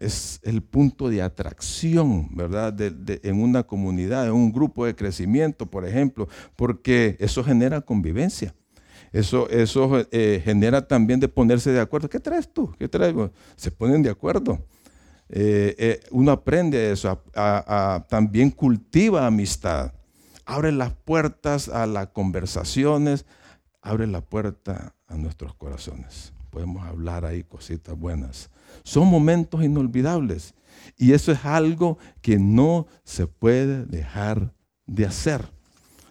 [0.00, 2.74] es el punto de atracción, ¿verdad?
[2.80, 8.54] en una comunidad, en un grupo de crecimiento, por ejemplo, porque eso genera convivencia.
[9.12, 12.08] Eso, eso eh, genera también de ponerse de acuerdo.
[12.08, 12.74] ¿Qué traes tú?
[12.78, 13.30] ¿Qué traigo?
[13.56, 14.58] Se ponen de acuerdo.
[15.28, 17.22] Eh, eh, uno aprende eso,
[18.08, 19.92] también cultiva amistad,
[20.44, 23.26] abre las puertas a las conversaciones,
[23.82, 26.32] abre la puerta a nuestros corazones.
[26.50, 28.50] podemos hablar ahí cositas buenas.
[28.82, 30.54] Son momentos inolvidables
[30.96, 34.52] y eso es algo que no se puede dejar
[34.86, 35.56] de hacer.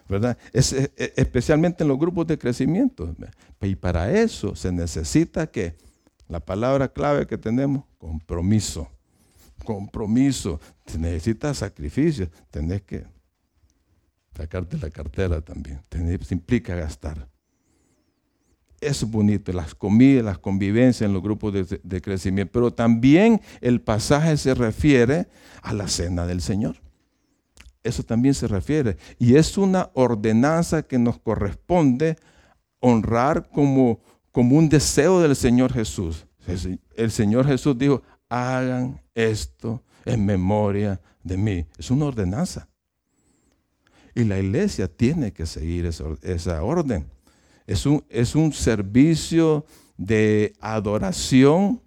[0.08, 0.38] ¿verdad?
[0.52, 0.72] Es,
[1.16, 3.14] especialmente en los grupos de crecimiento.
[3.60, 5.76] Y para eso se necesita que
[6.28, 8.88] la palabra clave que tenemos, compromiso.
[9.64, 10.60] Compromiso.
[10.86, 12.28] Se necesita sacrificio.
[12.50, 13.04] Tenés que
[14.36, 15.80] sacarte la cartera también.
[15.90, 17.28] se implica gastar.
[18.80, 23.80] Es bonito, las comidas, las convivencias en los grupos de, de crecimiento, pero también el
[23.80, 25.28] pasaje se refiere
[25.62, 26.76] a la cena del Señor.
[27.82, 28.96] Eso también se refiere.
[29.18, 32.16] Y es una ordenanza que nos corresponde
[32.80, 34.00] honrar como,
[34.32, 36.26] como un deseo del Señor Jesús.
[36.96, 41.66] El Señor Jesús dijo, hagan esto en memoria de mí.
[41.78, 42.68] Es una ordenanza.
[44.14, 47.06] Y la iglesia tiene que seguir esa, orden.
[47.66, 49.64] Es un, es un servicio
[49.96, 51.80] de adoración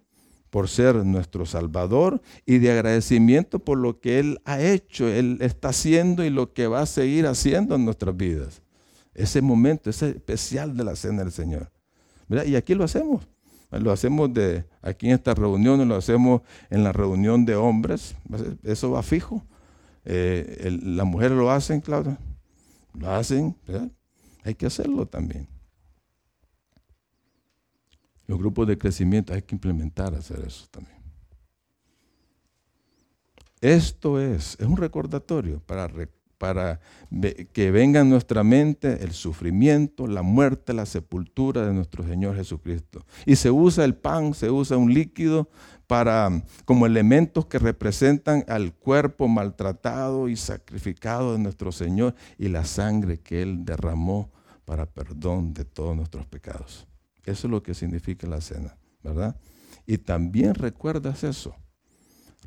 [0.50, 5.70] por ser nuestro Salvador y de agradecimiento por lo que Él ha hecho, Él está
[5.70, 8.62] haciendo y lo que va a seguir haciendo en nuestras vidas.
[9.14, 11.72] Ese momento, ese especial de la cena del Señor.
[12.46, 13.28] Y aquí lo hacemos.
[13.72, 18.16] Lo hacemos de aquí en estas reuniones, lo hacemos en la reunión de hombres.
[18.64, 19.44] Eso va fijo.
[20.06, 22.18] Eh, las mujeres lo hacen, claro.
[22.94, 23.56] Lo hacen.
[24.44, 25.48] Hay que hacerlo también.
[28.30, 31.00] Los grupos de crecimiento hay que implementar hacer eso también.
[33.60, 36.80] Esto es, es un recordatorio para,
[37.52, 43.04] que venga en nuestra mente el sufrimiento, la muerte, la sepultura de nuestro Señor Jesucristo.
[43.26, 45.50] Y se usa el pan, se usa un líquido
[45.88, 52.64] para, como elementos que representan al cuerpo maltratado y sacrificado de nuestro Señor y la
[52.64, 54.30] sangre que Él derramó
[54.66, 56.89] para perdón de todos nuestros pecados.
[57.26, 59.40] Eso es lo que significa la cena, ¿verdad?
[59.86, 61.56] Y también recuerdas eso.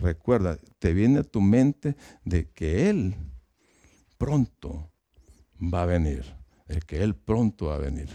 [0.00, 3.14] Recuerda, te viene a tu mente de que Él
[4.18, 4.90] pronto
[5.60, 6.24] va a venir.
[6.66, 8.08] El que Él pronto va a venir.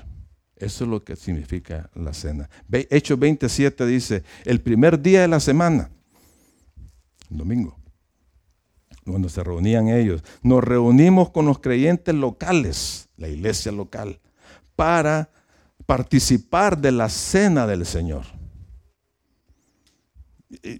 [0.55, 2.49] Eso es lo que significa la cena.
[2.71, 5.91] Hechos 27 dice, el primer día de la semana,
[7.29, 7.77] domingo,
[9.05, 14.19] cuando se reunían ellos, nos reunimos con los creyentes locales, la iglesia local,
[14.75, 15.29] para
[15.87, 18.25] participar de la cena del Señor.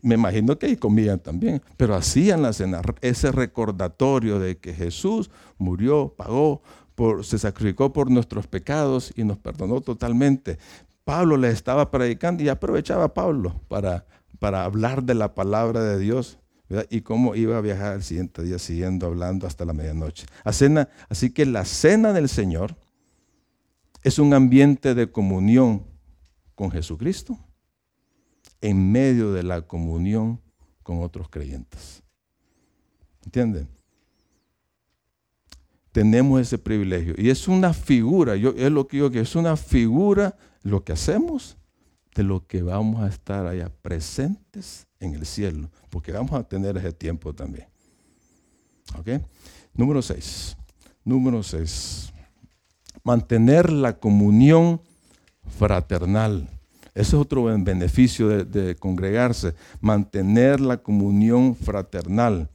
[0.01, 5.31] me imagino que ahí comían también, pero hacían la cena, ese recordatorio de que Jesús
[5.57, 6.61] murió, pagó,
[6.93, 10.57] por, se sacrificó por nuestros pecados y nos perdonó totalmente.
[11.03, 14.05] Pablo le estaba predicando y aprovechaba Pablo para,
[14.39, 16.37] para hablar de la palabra de Dios
[16.89, 20.25] y cómo iba a viajar el siguiente día siguiendo hablando hasta la medianoche.
[20.43, 22.75] así que la cena del Señor
[24.07, 25.85] es un ambiente de comunión
[26.55, 27.37] con Jesucristo
[28.61, 30.39] en medio de la comunión
[30.81, 32.01] con otros creyentes.
[33.25, 33.67] ¿Entienden?
[35.91, 37.15] Tenemos ese privilegio.
[37.17, 40.93] Y es una figura, yo, es lo que digo que es una figura lo que
[40.93, 41.57] hacemos
[42.15, 46.77] de lo que vamos a estar allá presentes en el cielo, porque vamos a tener
[46.77, 47.67] ese tiempo también.
[48.97, 49.21] ¿Ok?
[49.73, 50.55] Número 6.
[51.03, 52.13] Número 6
[53.07, 54.81] mantener la comunión
[55.57, 56.49] fraternal.
[56.93, 62.49] Ese es otro beneficio de, congregarse, mantener la comunión fraternal.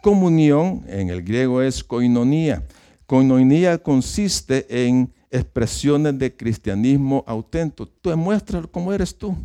[0.00, 2.66] Comunión en el griego es koinonia.
[3.04, 7.86] Koinonia consiste en expresiones de cristianismo auténtico.
[8.00, 9.36] Tú demuestras cómo eres tú.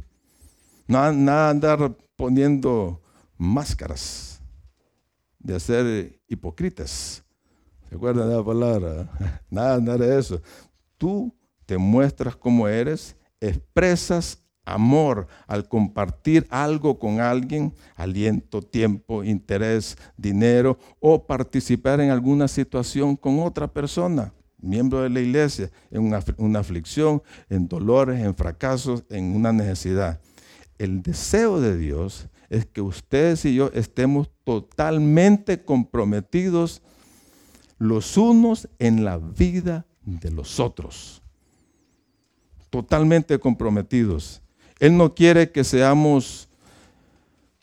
[0.88, 3.02] Nada, nada andar poniendo
[3.38, 4.39] máscaras
[5.38, 7.25] de ser hipócritas.
[7.89, 9.10] Recuerda la palabra?
[9.50, 10.41] Nada, nada de eso.
[10.98, 11.34] Tú
[11.65, 20.78] te muestras como eres, expresas amor al compartir algo con alguien, aliento, tiempo, interés, dinero
[21.00, 26.60] o participar en alguna situación con otra persona, miembro de la iglesia, en una, una,
[26.60, 30.19] aflicción, en dolores, en fracasos, en una necesidad.
[30.78, 36.82] El deseo de Dios es que ustedes y yo estemos totalmente comprometidos
[37.78, 41.22] los unos en la vida de los otros.
[42.70, 44.42] Totalmente comprometidos.
[44.80, 46.50] Él no quiere que seamos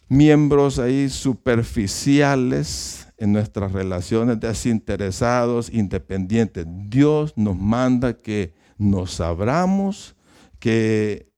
[0.08, 6.66] miembros ahí superficiales en nuestras relaciones, desinteresados, independientes.
[6.68, 10.16] Dios nos manda que nos abramos,
[10.58, 11.30] que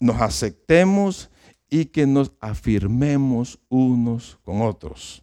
[0.00, 1.30] nos aceptemos
[1.70, 5.22] y que nos afirmemos unos con otros.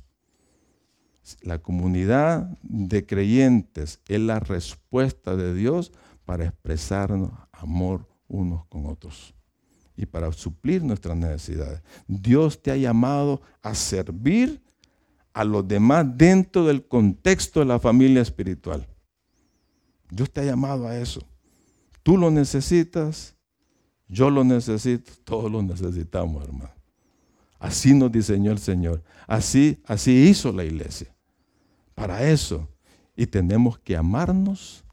[1.41, 5.91] La comunidad de creyentes es la respuesta de Dios
[6.26, 9.34] para expresarnos amor unos con otros.
[9.97, 11.82] y para suplir nuestras necesidades.
[12.05, 14.61] Dios te ha llamado a servir
[15.34, 18.86] a los demás dentro del contexto de la familia espiritual.
[20.09, 21.21] Dios te ha llamado a eso.
[22.03, 23.38] Tú lo necesitas,
[24.09, 26.73] yo lo necesito, todos lo necesitamos, hermano.
[27.57, 29.01] Así nos diseñó el Señor.
[29.28, 31.14] Así, así hizo la iglesia.
[31.96, 32.68] Para eso.
[33.16, 34.84] Y tenemos que amarnos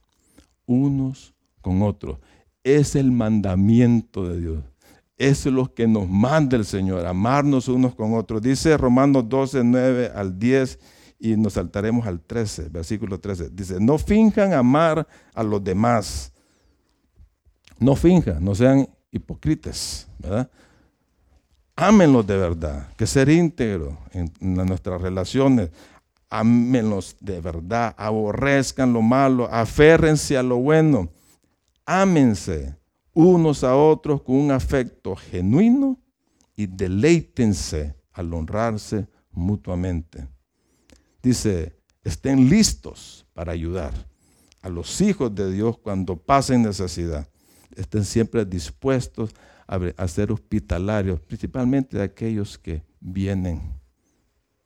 [0.67, 2.19] unos con otros.
[2.65, 4.65] Es el mandamiento de Dios.
[5.19, 8.41] Es lo que nos manda el Señor, amarnos unos con otros.
[8.43, 10.79] Dice Romanos 12, 9 al 10
[11.19, 13.51] y nos saltaremos al 13, versículo 13.
[13.51, 16.33] Dice, no finjan amar a los demás.
[17.79, 20.51] No finjan, no sean hipócritas, ¿verdad?
[21.77, 25.71] Ámenlos de verdad, que ser íntegro en, nuestras relaciones.
[26.35, 31.11] Ámenlos de verdad, aborrezcan lo malo, aférrense a lo bueno.
[31.85, 32.76] Ámense
[33.12, 36.01] unos a otros con un afecto genuino
[36.57, 40.26] y deleítense al honrarse mutuamente
[41.22, 43.93] dice, estén listos para ayudar
[44.61, 47.28] a los hijos de Dios cuando pasen necesidad.
[47.74, 49.30] Estén siempre dispuestos
[49.66, 53.62] a, ser hospitalarios, principalmente de aquellos que vienen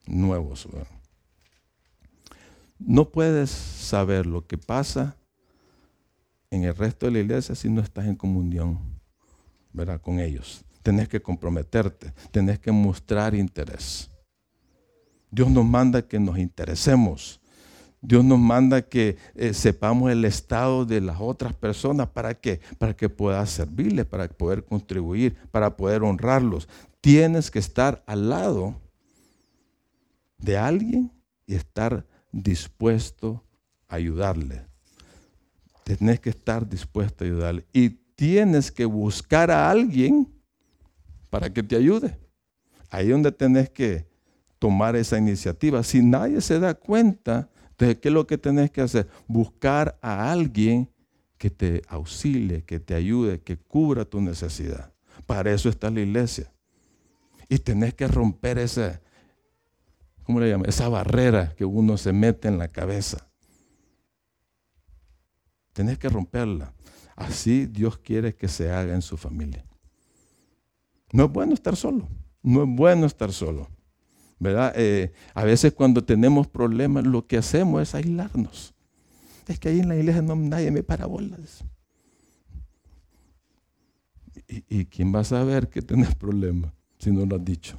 [0.06, 0.66] nuevos.
[2.78, 5.16] No puedes saber lo que pasa
[6.50, 8.78] en el resto de la iglesia si no estás en comunión
[9.72, 10.00] ¿verdad?
[10.00, 10.64] con ellos.
[10.82, 14.10] Tenés que comprometerte, tenés que mostrar interés.
[15.30, 17.40] Dios nos manda que nos interesemos.
[18.00, 22.94] Dios nos manda que eh, sepamos el estado de las otras personas para que para
[22.94, 26.68] que puedas servirles, para poder contribuir, para poder honrarlos.
[27.00, 28.76] Tienes que estar al lado
[30.38, 31.10] de alguien
[31.46, 32.06] y estar
[32.42, 33.42] dispuesto
[33.88, 34.66] a ayudarle.
[35.84, 40.28] Tienes que estar dispuesto a ayudarle y tienes que buscar a alguien
[41.30, 42.18] para que te ayude.
[42.90, 44.06] Ahí donde tenés que
[44.58, 45.82] tomar esa iniciativa.
[45.82, 49.08] Si nadie se da cuenta, de ¿qué es lo que tenés que hacer?
[49.26, 50.90] Buscar a alguien
[51.38, 54.92] que te auxilie, que te ayude, que cubra tu necesidad.
[55.26, 56.50] Para eso está la iglesia.
[57.48, 59.00] Y tenés que romper esa,
[60.26, 60.68] ¿cómo le llaman?
[60.68, 63.28] Esa barrera que uno se mete en la cabeza.
[65.72, 66.74] Tenés que romperla.
[67.14, 69.64] Así Dios quiere que se haga en su familia.
[71.12, 72.08] No es bueno estar solo.
[72.42, 73.68] No es bueno estar solo.
[74.38, 74.72] ¿verdad?
[74.76, 78.74] Eh, a veces cuando tenemos problemas lo que hacemos es aislarnos.
[79.46, 81.64] Es que ahí en la iglesia no nadie me para bolas.
[84.48, 87.78] ¿Y, quién va a saber que tenés problemas si no lo has dicho?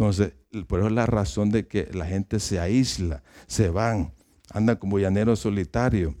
[0.00, 0.32] Entonces,
[0.66, 4.14] por eso es la razón de que la gente se aísla, se van,
[4.50, 6.14] andan como llaneros solitarios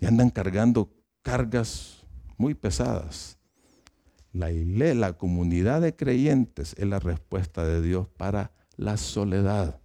[0.00, 0.92] y andan cargando
[1.22, 2.04] cargas
[2.36, 3.38] muy pesadas.
[4.32, 9.80] La la comunidad de creyentes es la respuesta de Dios para la soledad.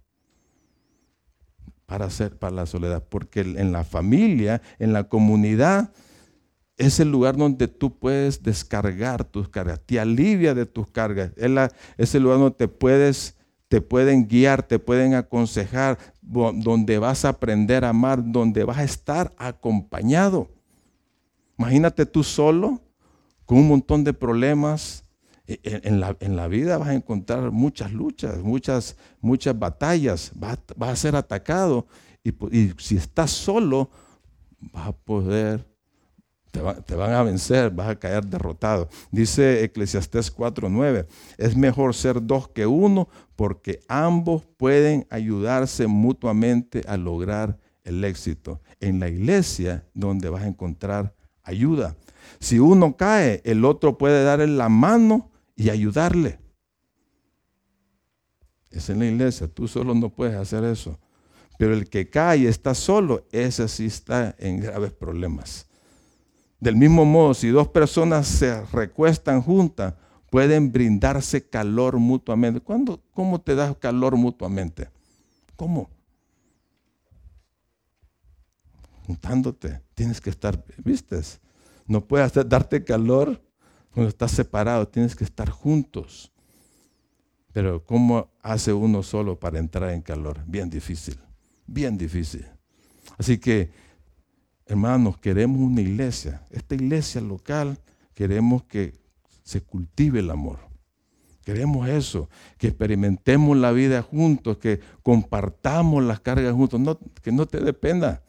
[1.86, 3.04] Para hacer para la soledad.
[3.08, 5.92] Porque en la familia, en la comunidad,
[6.76, 11.32] es el lugar donde tú puedes descargar tus cargas, te alivia de tus cargas.
[11.36, 13.36] Es, el lugar donde te puedes,
[13.68, 18.84] te pueden guiar, te pueden aconsejar, donde vas a aprender a amar, donde vas a
[18.84, 20.48] estar acompañado.
[21.58, 22.80] Imagínate tú solo
[23.46, 25.02] con un montón de problemas.
[25.46, 30.32] E, e, en la, en la, vida vas a encontrar muchas luchas, muchas, muchas batallas,
[30.34, 31.86] vas, a ser atacado
[32.24, 32.32] y,
[32.78, 33.90] si estás solo,
[34.72, 35.73] vas a poder,
[36.86, 38.88] te, van a vencer, vas a caer derrotado.
[39.10, 46.96] Dice Eclesiastés 4.9, es mejor ser dos que uno porque ambos pueden ayudarse mutuamente a
[46.96, 48.60] lograr el éxito.
[48.80, 51.96] En la iglesia donde vas a encontrar ayuda.
[52.38, 56.38] Si uno cae, el otro puede darle la mano y ayudarle.
[58.70, 60.98] Es en la iglesia, tú solo no puedes hacer eso.
[61.58, 65.68] Pero el que cae y está solo, ese sí está en graves problemas.
[66.60, 69.94] Del mismo modo, si dos personas se recuestan juntas,
[70.30, 72.60] pueden brindarse calor mutuamente.
[72.60, 74.88] ¿Cuándo, ¿Cómo te das calor mutuamente?
[75.56, 75.90] ¿Cómo?
[79.06, 79.80] Juntándote.
[79.94, 81.40] Tienes que estar, ¿vistes?
[81.86, 83.40] No puedes darte calor
[83.90, 86.32] cuando estás separado, tienes que estar juntos.
[87.52, 90.40] Pero ¿cómo hace uno solo para entrar en calor?
[90.46, 91.16] Bien difícil,
[91.66, 92.44] bien difícil.
[93.16, 93.70] Así que,
[94.66, 96.42] hermanos, queremos una iglesia.
[96.50, 97.78] Esta iglesia local
[98.14, 98.94] queremos que
[99.42, 100.58] se cultive el amor.
[101.44, 107.60] Queremos eso, que experimentemos la vida juntos, que compartamos las cargas juntos, que no te
[107.60, 108.22] dependa.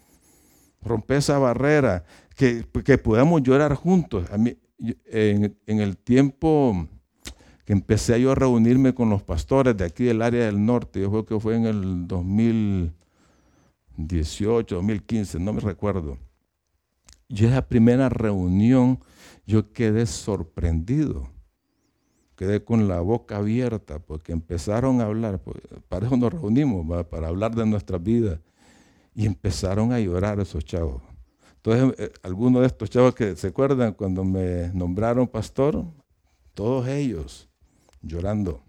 [0.81, 2.03] Rompe esa barrera,
[2.35, 2.65] que,
[2.97, 4.29] podamos llorar juntos.
[4.31, 4.57] A mí,
[5.05, 6.87] en, el tiempo
[7.63, 11.09] que empecé yo a reunirme con los pastores de aquí del área del norte, yo
[11.09, 12.05] creo que fue en el
[13.97, 16.17] 2018, 2015, no me recuerdo.
[17.27, 18.99] Y esa primera reunión
[19.45, 21.29] yo quedé sorprendido,
[22.35, 27.27] quedé con la boca abierta porque empezaron a hablar, pues, para eso nos reunimos, para
[27.29, 28.41] hablar de nuestra vida,
[29.13, 31.01] y empezaron a llorar esos chavos.
[31.57, 35.85] Entonces, eh, algunos de estos chavos que se acuerdan cuando me nombraron pastor,
[36.53, 37.49] todos ellos
[38.01, 38.61] llorando.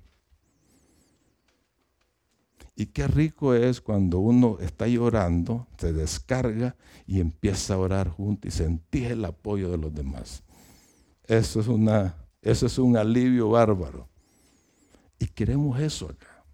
[2.79, 8.47] Y qué rico es cuando uno está llorando, se descarga y empieza a orar junto
[8.47, 10.43] y sentir el apoyo de los demás.
[11.27, 14.07] Eso es, una, eso es un alivio bárbaro.
[15.19, 16.45] Y queremos eso acá.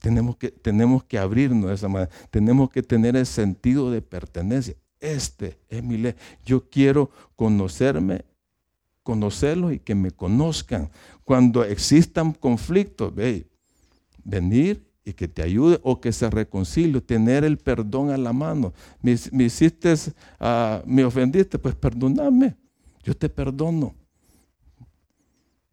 [0.00, 2.10] Tenemos que, tenemos que abrirnos de esa manera.
[2.30, 4.74] Tenemos que tener el sentido de pertenencia.
[4.98, 6.16] Este es mi ley.
[6.44, 8.24] Yo quiero conocerme,
[9.04, 10.90] conocerlos y que me conozcan.
[11.22, 13.46] Cuando existan conflictos, ve,
[14.24, 18.72] venir y que te ayude o que se reconcilie, tener el perdón a la mano.
[19.02, 19.12] Me,
[19.44, 19.94] hiciste,
[20.40, 22.56] ah, me ofendiste, pues perdóname.
[23.02, 23.94] Yo te perdono.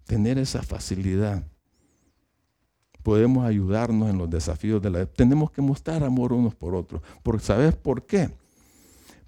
[0.06, 1.44] Tener esa facilidad.
[3.04, 5.12] Podemos ayudarnos en los desafíos de la vida.
[5.14, 7.02] Tenemos que mostrar amor unos por otros.
[7.42, 8.30] ¿Sabes por qué?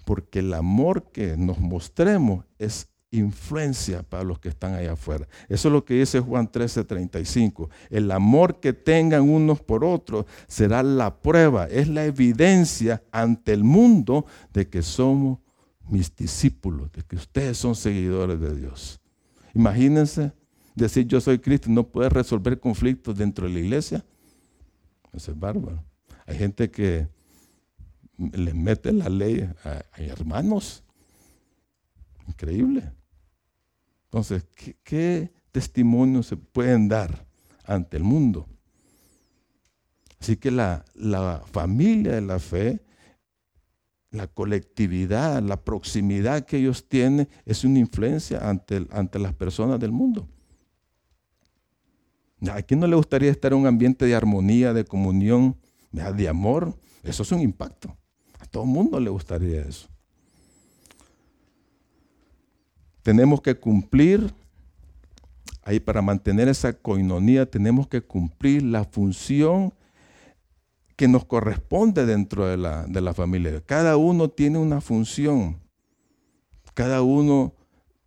[0.04, 2.88] porque el amor que nos mostremos es
[3.18, 5.26] influencia para los que están allá afuera.
[5.48, 7.68] Eso es lo que dice Juan 13:35.
[7.90, 13.64] El amor que tengan unos por otros será la prueba, es la evidencia ante el
[13.64, 15.38] mundo de que somos
[15.88, 19.00] mis discípulos, de que ustedes son seguidores de Dios.
[19.54, 20.32] Imagínense
[20.74, 24.04] decir yo soy Cristo y no puede resolver conflictos dentro de la iglesia.
[25.12, 25.82] Eso es bárbaro.
[26.26, 27.08] Hay gente que
[28.18, 30.82] le mete la ley a, hermanos.
[32.26, 32.92] Increíble.
[34.14, 34.46] Entonces,
[34.84, 37.26] ¿qué, testimonios se pueden dar
[37.64, 38.46] ante el mundo?
[40.20, 40.84] Así que la,
[41.50, 42.80] familia de la fe,
[44.10, 49.90] la colectividad, la proximidad que ellos tienen es una influencia ante, ante las personas del
[49.90, 50.28] mundo.
[52.48, 55.56] ¿A quién no le gustaría estar en un ambiente de armonía, de comunión,
[55.90, 56.78] de amor?
[57.02, 57.96] Eso es un impacto
[58.54, 59.88] todo el mundo le gustaría eso.
[63.04, 64.32] Tenemos que cumplir,
[65.62, 69.74] ahí para mantener esa coinonía, tenemos que cumplir la función
[70.96, 73.62] que nos corresponde dentro de la, de la familia.
[73.66, 75.60] Cada uno tiene una función.
[76.72, 77.52] Cada uno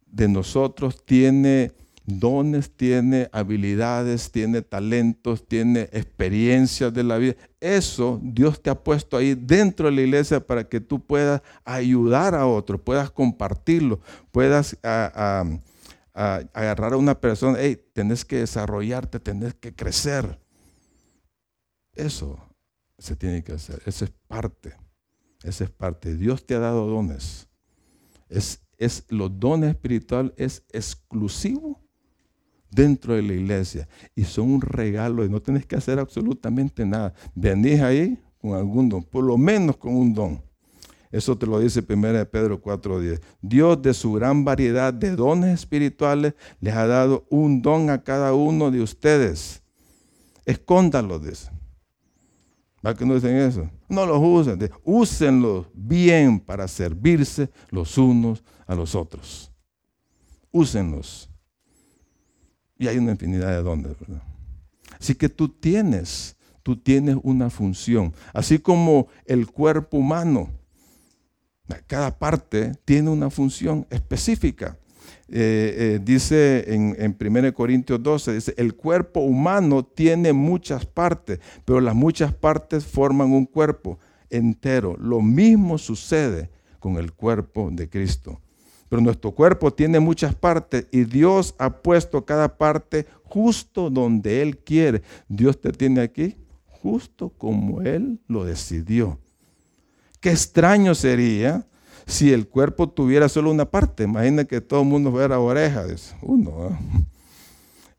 [0.08, 1.74] de nosotros tiene
[2.08, 7.36] dones, tiene habilidades, tiene talentos, tiene experiencias de la vida.
[7.60, 12.34] Eso Dios te ha puesto ahí dentro de la iglesia para que tú puedas ayudar
[12.34, 14.00] a otros, puedas compartirlo,
[14.32, 14.78] puedas
[16.14, 20.40] agarrar a una persona, hey, tenés que desarrollarte, tenés que crecer.
[21.94, 22.40] Eso
[22.98, 24.74] se tiene que hacer, eso es parte,
[25.44, 26.16] eso es parte.
[26.16, 27.50] Dios te ha dado dones.
[28.30, 31.87] Es, es, los dones espirituales es exclusivo
[32.70, 37.14] dentro de la iglesia y son un regalo y no tienes que hacer absolutamente nada.
[37.36, 40.48] Venís ahí con algún don, por lo menos con un don.
[41.12, 43.22] Eso te lo dice 1 Pedro 4:10.
[43.42, 48.34] Dios de su gran variedad de dones espirituales les ha dado un don a cada
[48.34, 49.64] uno de ustedes.
[50.46, 51.50] Escóndalos, dice.
[52.86, 53.70] ¿Va que no dicen eso?
[53.90, 54.72] No los usen.
[54.84, 59.52] Úsenlos bien para servirse los unos a los otros.
[60.52, 61.30] Úsenlos.
[62.78, 64.22] Y hay una infinidad de dones, ¿verdad?
[65.00, 68.14] Así que tú tienes, tú tienes una función.
[68.34, 70.50] Así como el cuerpo humano,
[71.88, 74.78] cada parte tiene una función específica.
[75.30, 81.40] Eh, eh, dice en, en 1 Corintios 12, dice, el cuerpo humano tiene muchas partes,
[81.66, 84.00] pero las muchas partes forman un cuerpo
[84.30, 84.96] entero.
[84.98, 86.50] Lo mismo sucede
[86.80, 88.40] con el cuerpo de Cristo.
[88.90, 94.58] Pero nuestro cuerpo tiene muchas partes y Dios ha puesto cada parte justo donde Él
[94.58, 95.02] quiere.
[95.28, 96.36] Dios te tiene aquí
[96.82, 99.20] justo como Él lo decidió.
[100.20, 101.68] Qué extraño sería
[102.06, 104.04] si el cuerpo tuviera solo una parte.
[104.04, 106.16] Imagina que todo el mundo fuera orejas.
[106.22, 106.78] Uno.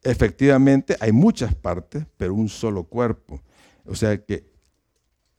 [0.02, 3.40] Efectivamente, hay muchas partes, pero un solo cuerpo.
[3.84, 4.46] O sea que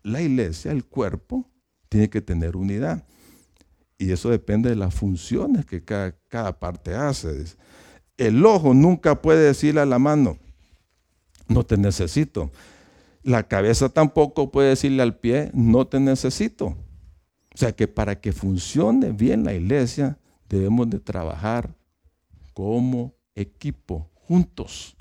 [0.04, 1.46] la iglesia, el cuerpo,
[1.90, 3.04] tiene que tener unidad.
[4.02, 7.44] Y eso depende de las funciones que cada, parte hace.
[8.16, 10.38] El ojo nunca puede decirle a la mano,
[11.50, 12.50] no te necesito.
[13.24, 16.68] La cabeza tampoco puede decirle al pie, no te necesito.
[17.54, 21.76] O sea que para que funcione bien la iglesia debemos de trabajar
[22.54, 24.96] como equipo, juntos.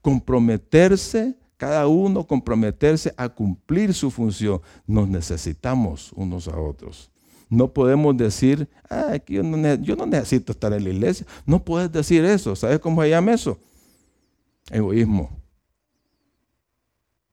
[0.00, 4.62] Comprometerse, cada uno comprometerse a cumplir su función.
[4.86, 7.10] Nos necesitamos unos a otros.
[7.48, 11.26] No podemos decir, ah, yo, no, yo no necesito estar en la iglesia.
[11.46, 12.56] No puedes decir eso.
[12.56, 13.58] ¿Sabes cómo se llama eso?
[14.70, 15.30] Egoísmo.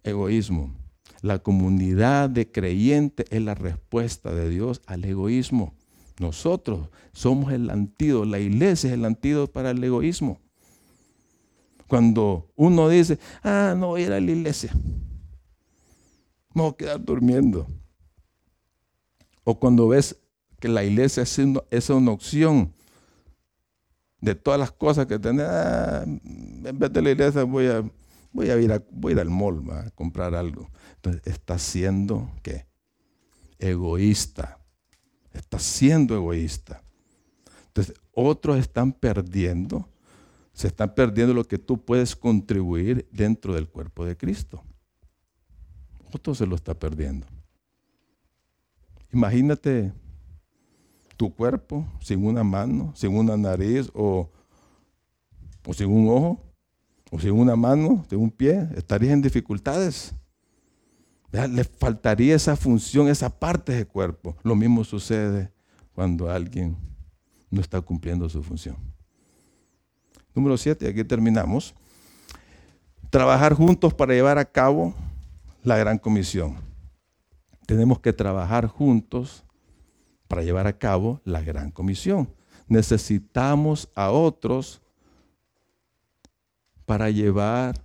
[0.03, 0.75] Egoísmo.
[1.21, 5.73] La comunidad de creyentes es la respuesta de Dios al egoísmo.
[6.19, 10.39] Nosotros somos el antídoto, la iglesia es el antídoto para el egoísmo.
[11.87, 14.71] Cuando uno dice, ah, no voy a ir a la iglesia,
[16.53, 17.67] me voy a quedar durmiendo.
[19.51, 20.17] O cuando ves
[20.61, 22.73] que la iglesia es una, opción
[24.21, 27.83] de todas las cosas que tenés, ah, en vez de la iglesia voy a,
[28.31, 30.69] voy a, ir, a, voy al mall a comprar algo.
[30.95, 32.65] Entonces, está siendo, ¿qué?
[33.59, 34.57] Egoísta.
[35.33, 36.81] Está siendo egoísta.
[37.67, 39.89] Entonces, otros están perdiendo,
[40.53, 44.63] se están perdiendo lo que tú puedes contribuir dentro del cuerpo de Cristo.
[46.13, 47.27] Otro se lo está perdiendo.
[49.13, 49.91] Imagínate
[51.17, 54.29] tu cuerpo sin una mano, sin una nariz o,
[55.65, 56.39] o sin un ojo,
[57.11, 60.13] o sin una mano, sin un pie, estarías en dificultades.
[61.31, 64.35] Le faltaría esa función, esa parte del cuerpo.
[64.43, 65.51] Lo mismo sucede
[65.93, 66.75] cuando alguien
[67.49, 68.77] no está cumpliendo su función.
[70.33, 71.73] Número siete, aquí terminamos.
[73.09, 74.93] Trabajar juntos para llevar a cabo
[75.63, 76.70] la gran comisión.
[77.71, 79.45] Tenemos que trabajar juntos
[80.27, 82.27] para llevar a cabo la gran comisión.
[82.67, 84.81] Necesitamos a otros
[86.85, 87.81] para llevar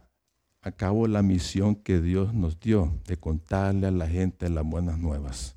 [0.60, 0.72] a
[1.06, 5.54] la misión que Dios nos dio de contarle a la gente las buenas nuevas.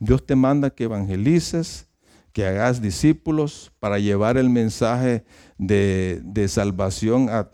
[0.00, 1.86] Dios te manda que evangelices,
[2.32, 5.24] que hagas discípulos para llevar el mensaje
[5.56, 7.48] de, salvación a,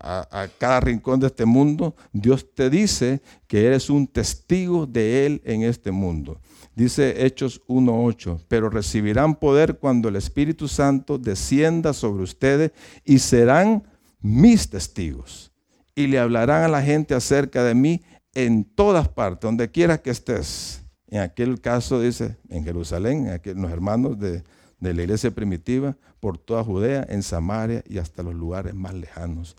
[0.00, 1.94] a, cada rincón de este mundo.
[2.12, 6.40] Dios te dice que eres un testigo de Él en este mundo.
[6.74, 12.72] Dice Hechos 1.8, pero recibirán poder cuando el Espíritu Santo descienda sobre ustedes
[13.04, 13.82] y serán
[14.20, 15.52] mis testigos
[15.94, 18.02] y le hablarán a la gente acerca de mí
[18.34, 20.84] en todas partes, donde quiera que estés.
[21.08, 24.44] En aquel caso dice, en Jerusalén, en los hermanos de,
[24.78, 29.56] de la iglesia primitiva, por toda Judea, en Samaria y hasta los lugares más lejanos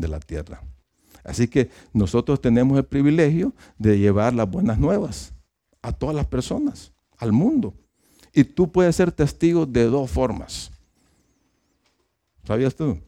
[0.00, 0.62] de la tierra.
[1.24, 5.34] Así que nosotros tenemos el privilegio de llevar las buenas nuevas
[5.82, 7.74] a todas las personas, al mundo.
[8.32, 10.70] Y tú puedes ser testigo de dos formas.
[12.44, 12.98] ¿Sabías tú?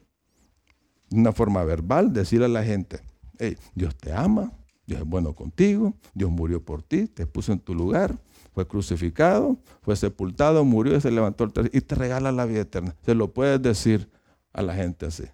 [1.13, 3.01] una forma verbal, decirle a la gente,
[3.75, 4.53] Dios te ama,
[4.87, 8.19] Dios es bueno contigo, Dios murió por ti, te puso en tu lugar,
[8.55, 12.95] fue crucificado, fue sepultado, murió y se levantó el y te regala la vida eterna.
[13.05, 14.11] Se lo puedes decir
[14.53, 15.25] a la gente así.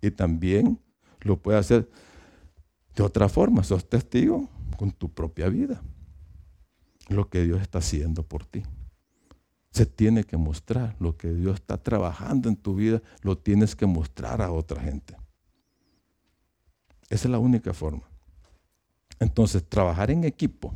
[0.00, 0.80] Y también
[1.20, 1.88] lo puedes hacer
[2.94, 5.80] de otra forma, sos testigo con tu propia vida.
[7.08, 8.64] Lo que Dios está haciendo por ti
[9.78, 10.96] se tiene que mostrar.
[10.98, 15.16] Lo que Dios está trabajando en tu vida, lo tienes que mostrar a otra gente.
[17.08, 18.02] Esa es la única forma.
[19.20, 20.74] Entonces, trabajar en equipo,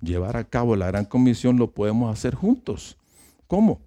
[0.00, 2.96] llevar a cabo la gran comisión, lo podemos hacer juntos.
[3.46, 3.80] ¿Cómo?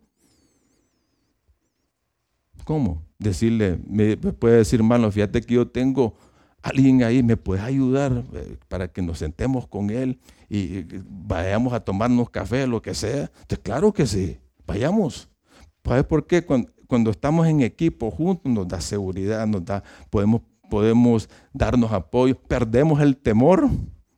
[2.64, 3.09] ¿Cómo?
[3.20, 6.16] Decirle, me, puede decir, hermano, fíjate que yo tengo
[6.62, 10.86] alguien ahí, ¿me puedes ayudar eh, para que nos sentemos con él y
[11.28, 13.30] vayamos a tomarnos café, lo que sea?
[13.48, 15.30] Pues claro que sí, vayamos.
[15.84, 16.46] ¿Sabes por qué?
[16.46, 23.02] Cuando, estamos en equipo juntos nos da seguridad, nos da, podemos, podemos darnos apoyo, perdemos
[23.02, 23.70] el temor,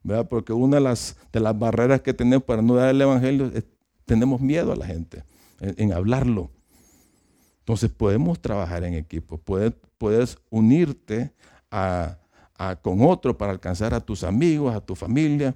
[0.02, 0.28] ¿verdad?
[0.28, 3.64] Porque una de las, de las barreras que tenemos para no dar el evangelio es
[4.04, 5.24] tenemos miedo a la gente
[5.60, 6.50] en, hablarlo.
[7.62, 11.32] Entonces podemos trabajar en equipo, puedes, unirte
[11.70, 12.18] a,
[12.82, 15.54] con otro para alcanzar a tus amigos, a tu familia,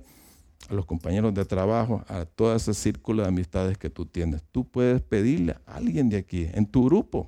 [0.69, 4.45] a los compañeros de trabajo, a todo ese círculo de amistades que tú tienes.
[4.53, 7.27] Tú puedes pedirle a alguien de aquí, en tu grupo,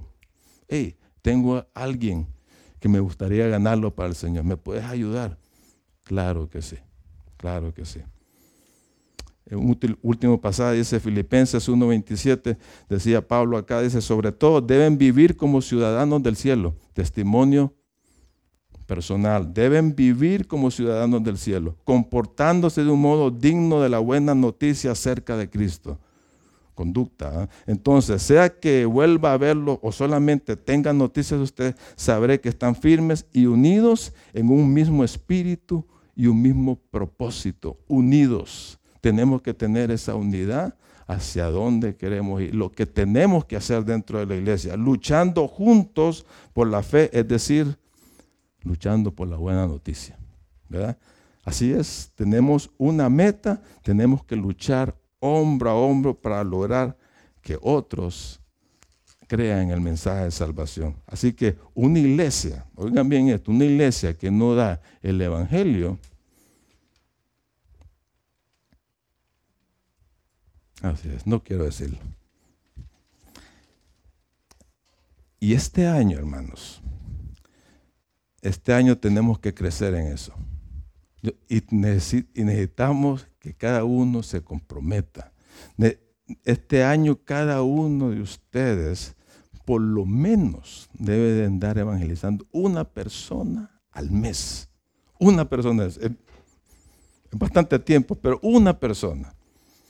[0.68, 2.28] hey, tengo a alguien
[2.78, 5.38] que me gustaría ganarlo para el Señor, ¿me puedes ayudar?
[6.04, 6.76] Claro que sí,
[7.36, 8.00] claro que sí.
[9.50, 12.56] Un último pasado dice Filipenses 1.27,
[12.88, 17.72] decía Pablo acá, dice, sobre todo deben vivir como ciudadanos del cielo, testimonio
[18.88, 19.54] personal.
[19.54, 24.90] Deben vivir como ciudadanos del cielo, comportándose de un modo digno de la buena noticia
[24.90, 25.98] acerca de Cristo.
[26.74, 27.44] Conducta.
[27.44, 27.48] ¿eh?
[27.66, 32.74] Entonces, sea que vuelva a verlo o solamente tenga noticias de usted, sabré que están
[32.74, 35.84] firmes y unidos en un mismo espíritu
[36.16, 37.76] y un mismo propósito.
[37.86, 38.77] Unidos.
[39.00, 40.74] Tenemos que tener esa unidad
[41.06, 46.26] hacia dónde queremos ir, lo que tenemos que hacer dentro de la iglesia, luchando juntos
[46.52, 47.78] por la fe, es decir,
[48.62, 50.18] luchando por la buena noticia.
[50.68, 50.98] ¿verdad?
[51.44, 56.96] Así es, tenemos una meta, tenemos que luchar hombro a hombro para lograr
[57.40, 58.40] que otros
[59.26, 60.96] crean en el mensaje de salvación.
[61.06, 65.98] Así que una iglesia, oigan bien esto, una iglesia que no da el Evangelio,
[70.82, 71.98] así es, no quiero decirlo.
[75.40, 76.82] Y este año, hermanos,
[78.42, 80.34] este año tenemos que crecer en eso.
[81.48, 85.32] Y necesitamos que cada uno se comprometa.
[86.44, 89.16] Este año cada uno de ustedes
[89.64, 94.70] por lo menos debe de andar evangelizando una persona al mes.
[95.18, 95.84] Una persona.
[95.84, 96.12] Es, es
[97.32, 99.34] bastante tiempo, pero una persona.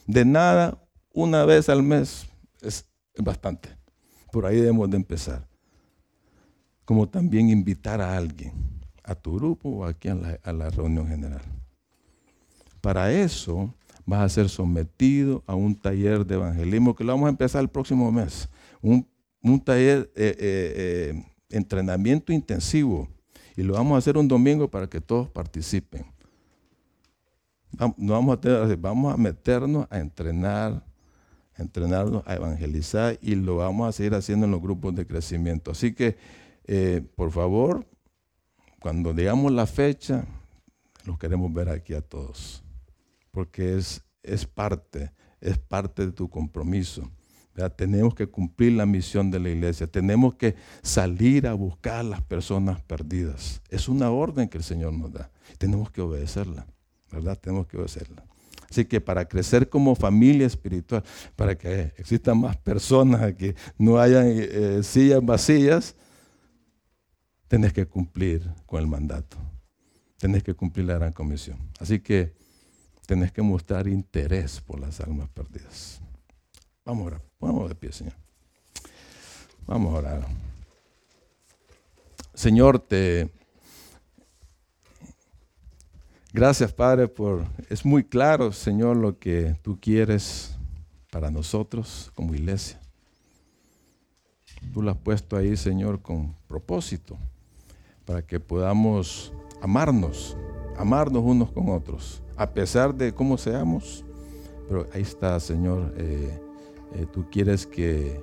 [0.08, 0.82] De nada,
[1.12, 2.26] una vez al mes
[2.62, 2.86] es
[3.18, 3.68] bastante.
[4.32, 5.46] Por ahí debemos de empezar.
[6.86, 8.54] Como también invitar a alguien
[9.04, 11.42] a tu grupo o aquí a la, reunión general.
[12.80, 13.74] Para eso
[14.06, 17.68] vas a ser sometido a un taller de evangelismo que lo vamos a empezar el
[17.68, 18.48] próximo mes.
[18.80, 23.08] Un, taller, eh, eh, eh, entrenamiento intensivo.
[23.58, 26.06] Y lo vamos a hacer un domingo para que todos participen.
[27.72, 30.84] Vamos a, vamos a meternos a entrenar,
[31.54, 35.70] a entrenarnos a evangelizar y lo vamos a seguir haciendo en los grupos de crecimiento.
[35.70, 36.16] Así que,
[37.14, 37.86] por favor,
[38.80, 40.24] cuando digamos la fecha,
[41.04, 42.62] los queremos ver aquí a todos,
[43.30, 47.10] porque es, es parte, es parte de tu compromiso.
[47.76, 52.22] Tenemos que cumplir la misión de la iglesia, tenemos que salir a buscar a las
[52.22, 53.62] personas perdidas.
[53.68, 56.68] Es una orden que el Señor nos da, tenemos que obedecerla,
[57.10, 57.38] ¿verdad?
[57.38, 58.24] Tenemos que obedecerla.
[58.70, 61.02] Así que para crecer como familia espiritual,
[61.36, 65.96] para que existan más personas, que no hayan eh, sillas vacías,
[67.48, 69.36] tenés que cumplir con el mandato.
[70.18, 71.58] Tenés que cumplir la gran comisión.
[71.78, 72.34] Así que
[73.06, 76.00] tenés que mostrar interés por las almas perdidas.
[76.84, 77.22] Vamos a orar.
[77.40, 78.14] Vamos de pie, Señor.
[79.66, 80.26] Vamos a orar.
[82.34, 83.30] Señor, te...
[86.32, 87.46] Gracias, Padre, por...
[87.70, 90.58] Es muy claro, Señor, lo que tú quieres
[91.10, 92.78] para nosotros como iglesia.
[94.74, 97.16] Tú lo has puesto ahí, Señor, con propósito
[98.04, 100.36] para que podamos amarnos,
[100.78, 104.04] amarnos unos con otros, a pesar de cómo seamos.
[104.68, 106.40] Pero ahí está, Señor, eh,
[106.94, 108.20] eh, tú quieres que,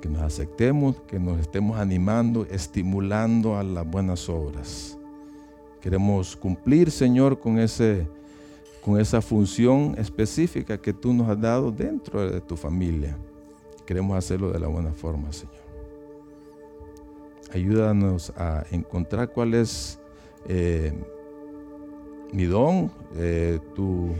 [0.00, 4.98] que nos aceptemos, que nos estemos animando, estimulando a las buenas obras.
[5.80, 8.06] Queremos cumplir, Señor, con, ese,
[8.84, 13.16] con esa función específica que tú nos has dado dentro de tu familia.
[13.86, 15.60] Queremos hacerlo de la buena forma, Señor
[17.52, 19.98] ayúdanos a encontrar cuál es
[20.48, 20.92] eh,
[22.32, 24.14] mi don, eh, tu,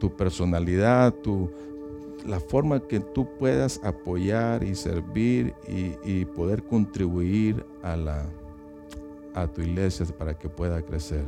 [0.00, 1.50] tu, personalidad, tu,
[2.26, 8.26] la forma que tú puedas apoyar y servir y, poder contribuir a, la,
[9.34, 11.24] a tu iglesia para que pueda crecer.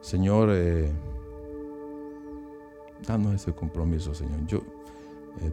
[0.00, 0.90] Señor, eh,
[3.06, 4.46] danos ese compromiso, Señor.
[4.46, 4.62] Yo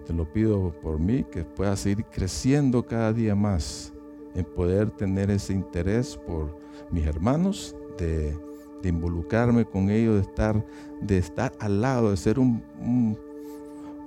[0.05, 3.93] te lo pido por mí, que pueda seguir creciendo cada día más
[4.35, 6.57] en poder tener ese interés por
[6.91, 8.37] mis hermanos, de,
[8.83, 10.63] involucrarme con ellos, de estar,
[11.01, 13.17] de estar al lado, de ser un,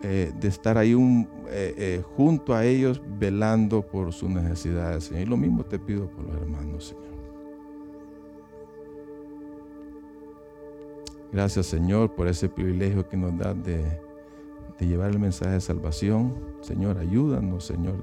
[0.04, 5.22] eh, de estar ahí un, eh, eh, junto a ellos, velando por sus necesidades, Señor.
[5.22, 7.07] Y lo mismo te pido por los hermanos, Señor.
[11.32, 14.00] Gracias, Señor, por ese privilegio que nos da de,
[14.80, 16.34] llevar el mensaje de salvación.
[16.60, 17.96] Señor, ayúdanos, Señor.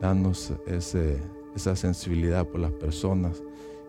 [0.00, 3.42] Danos esa sensibilidad por las personas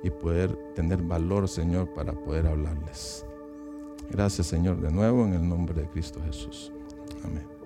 [0.04, 3.26] y poder tener valor, Señor, para poder hablarles.
[4.10, 6.72] Gracias, Señor, de nuevo en el nombre de Cristo Jesús.
[7.24, 7.61] Amén.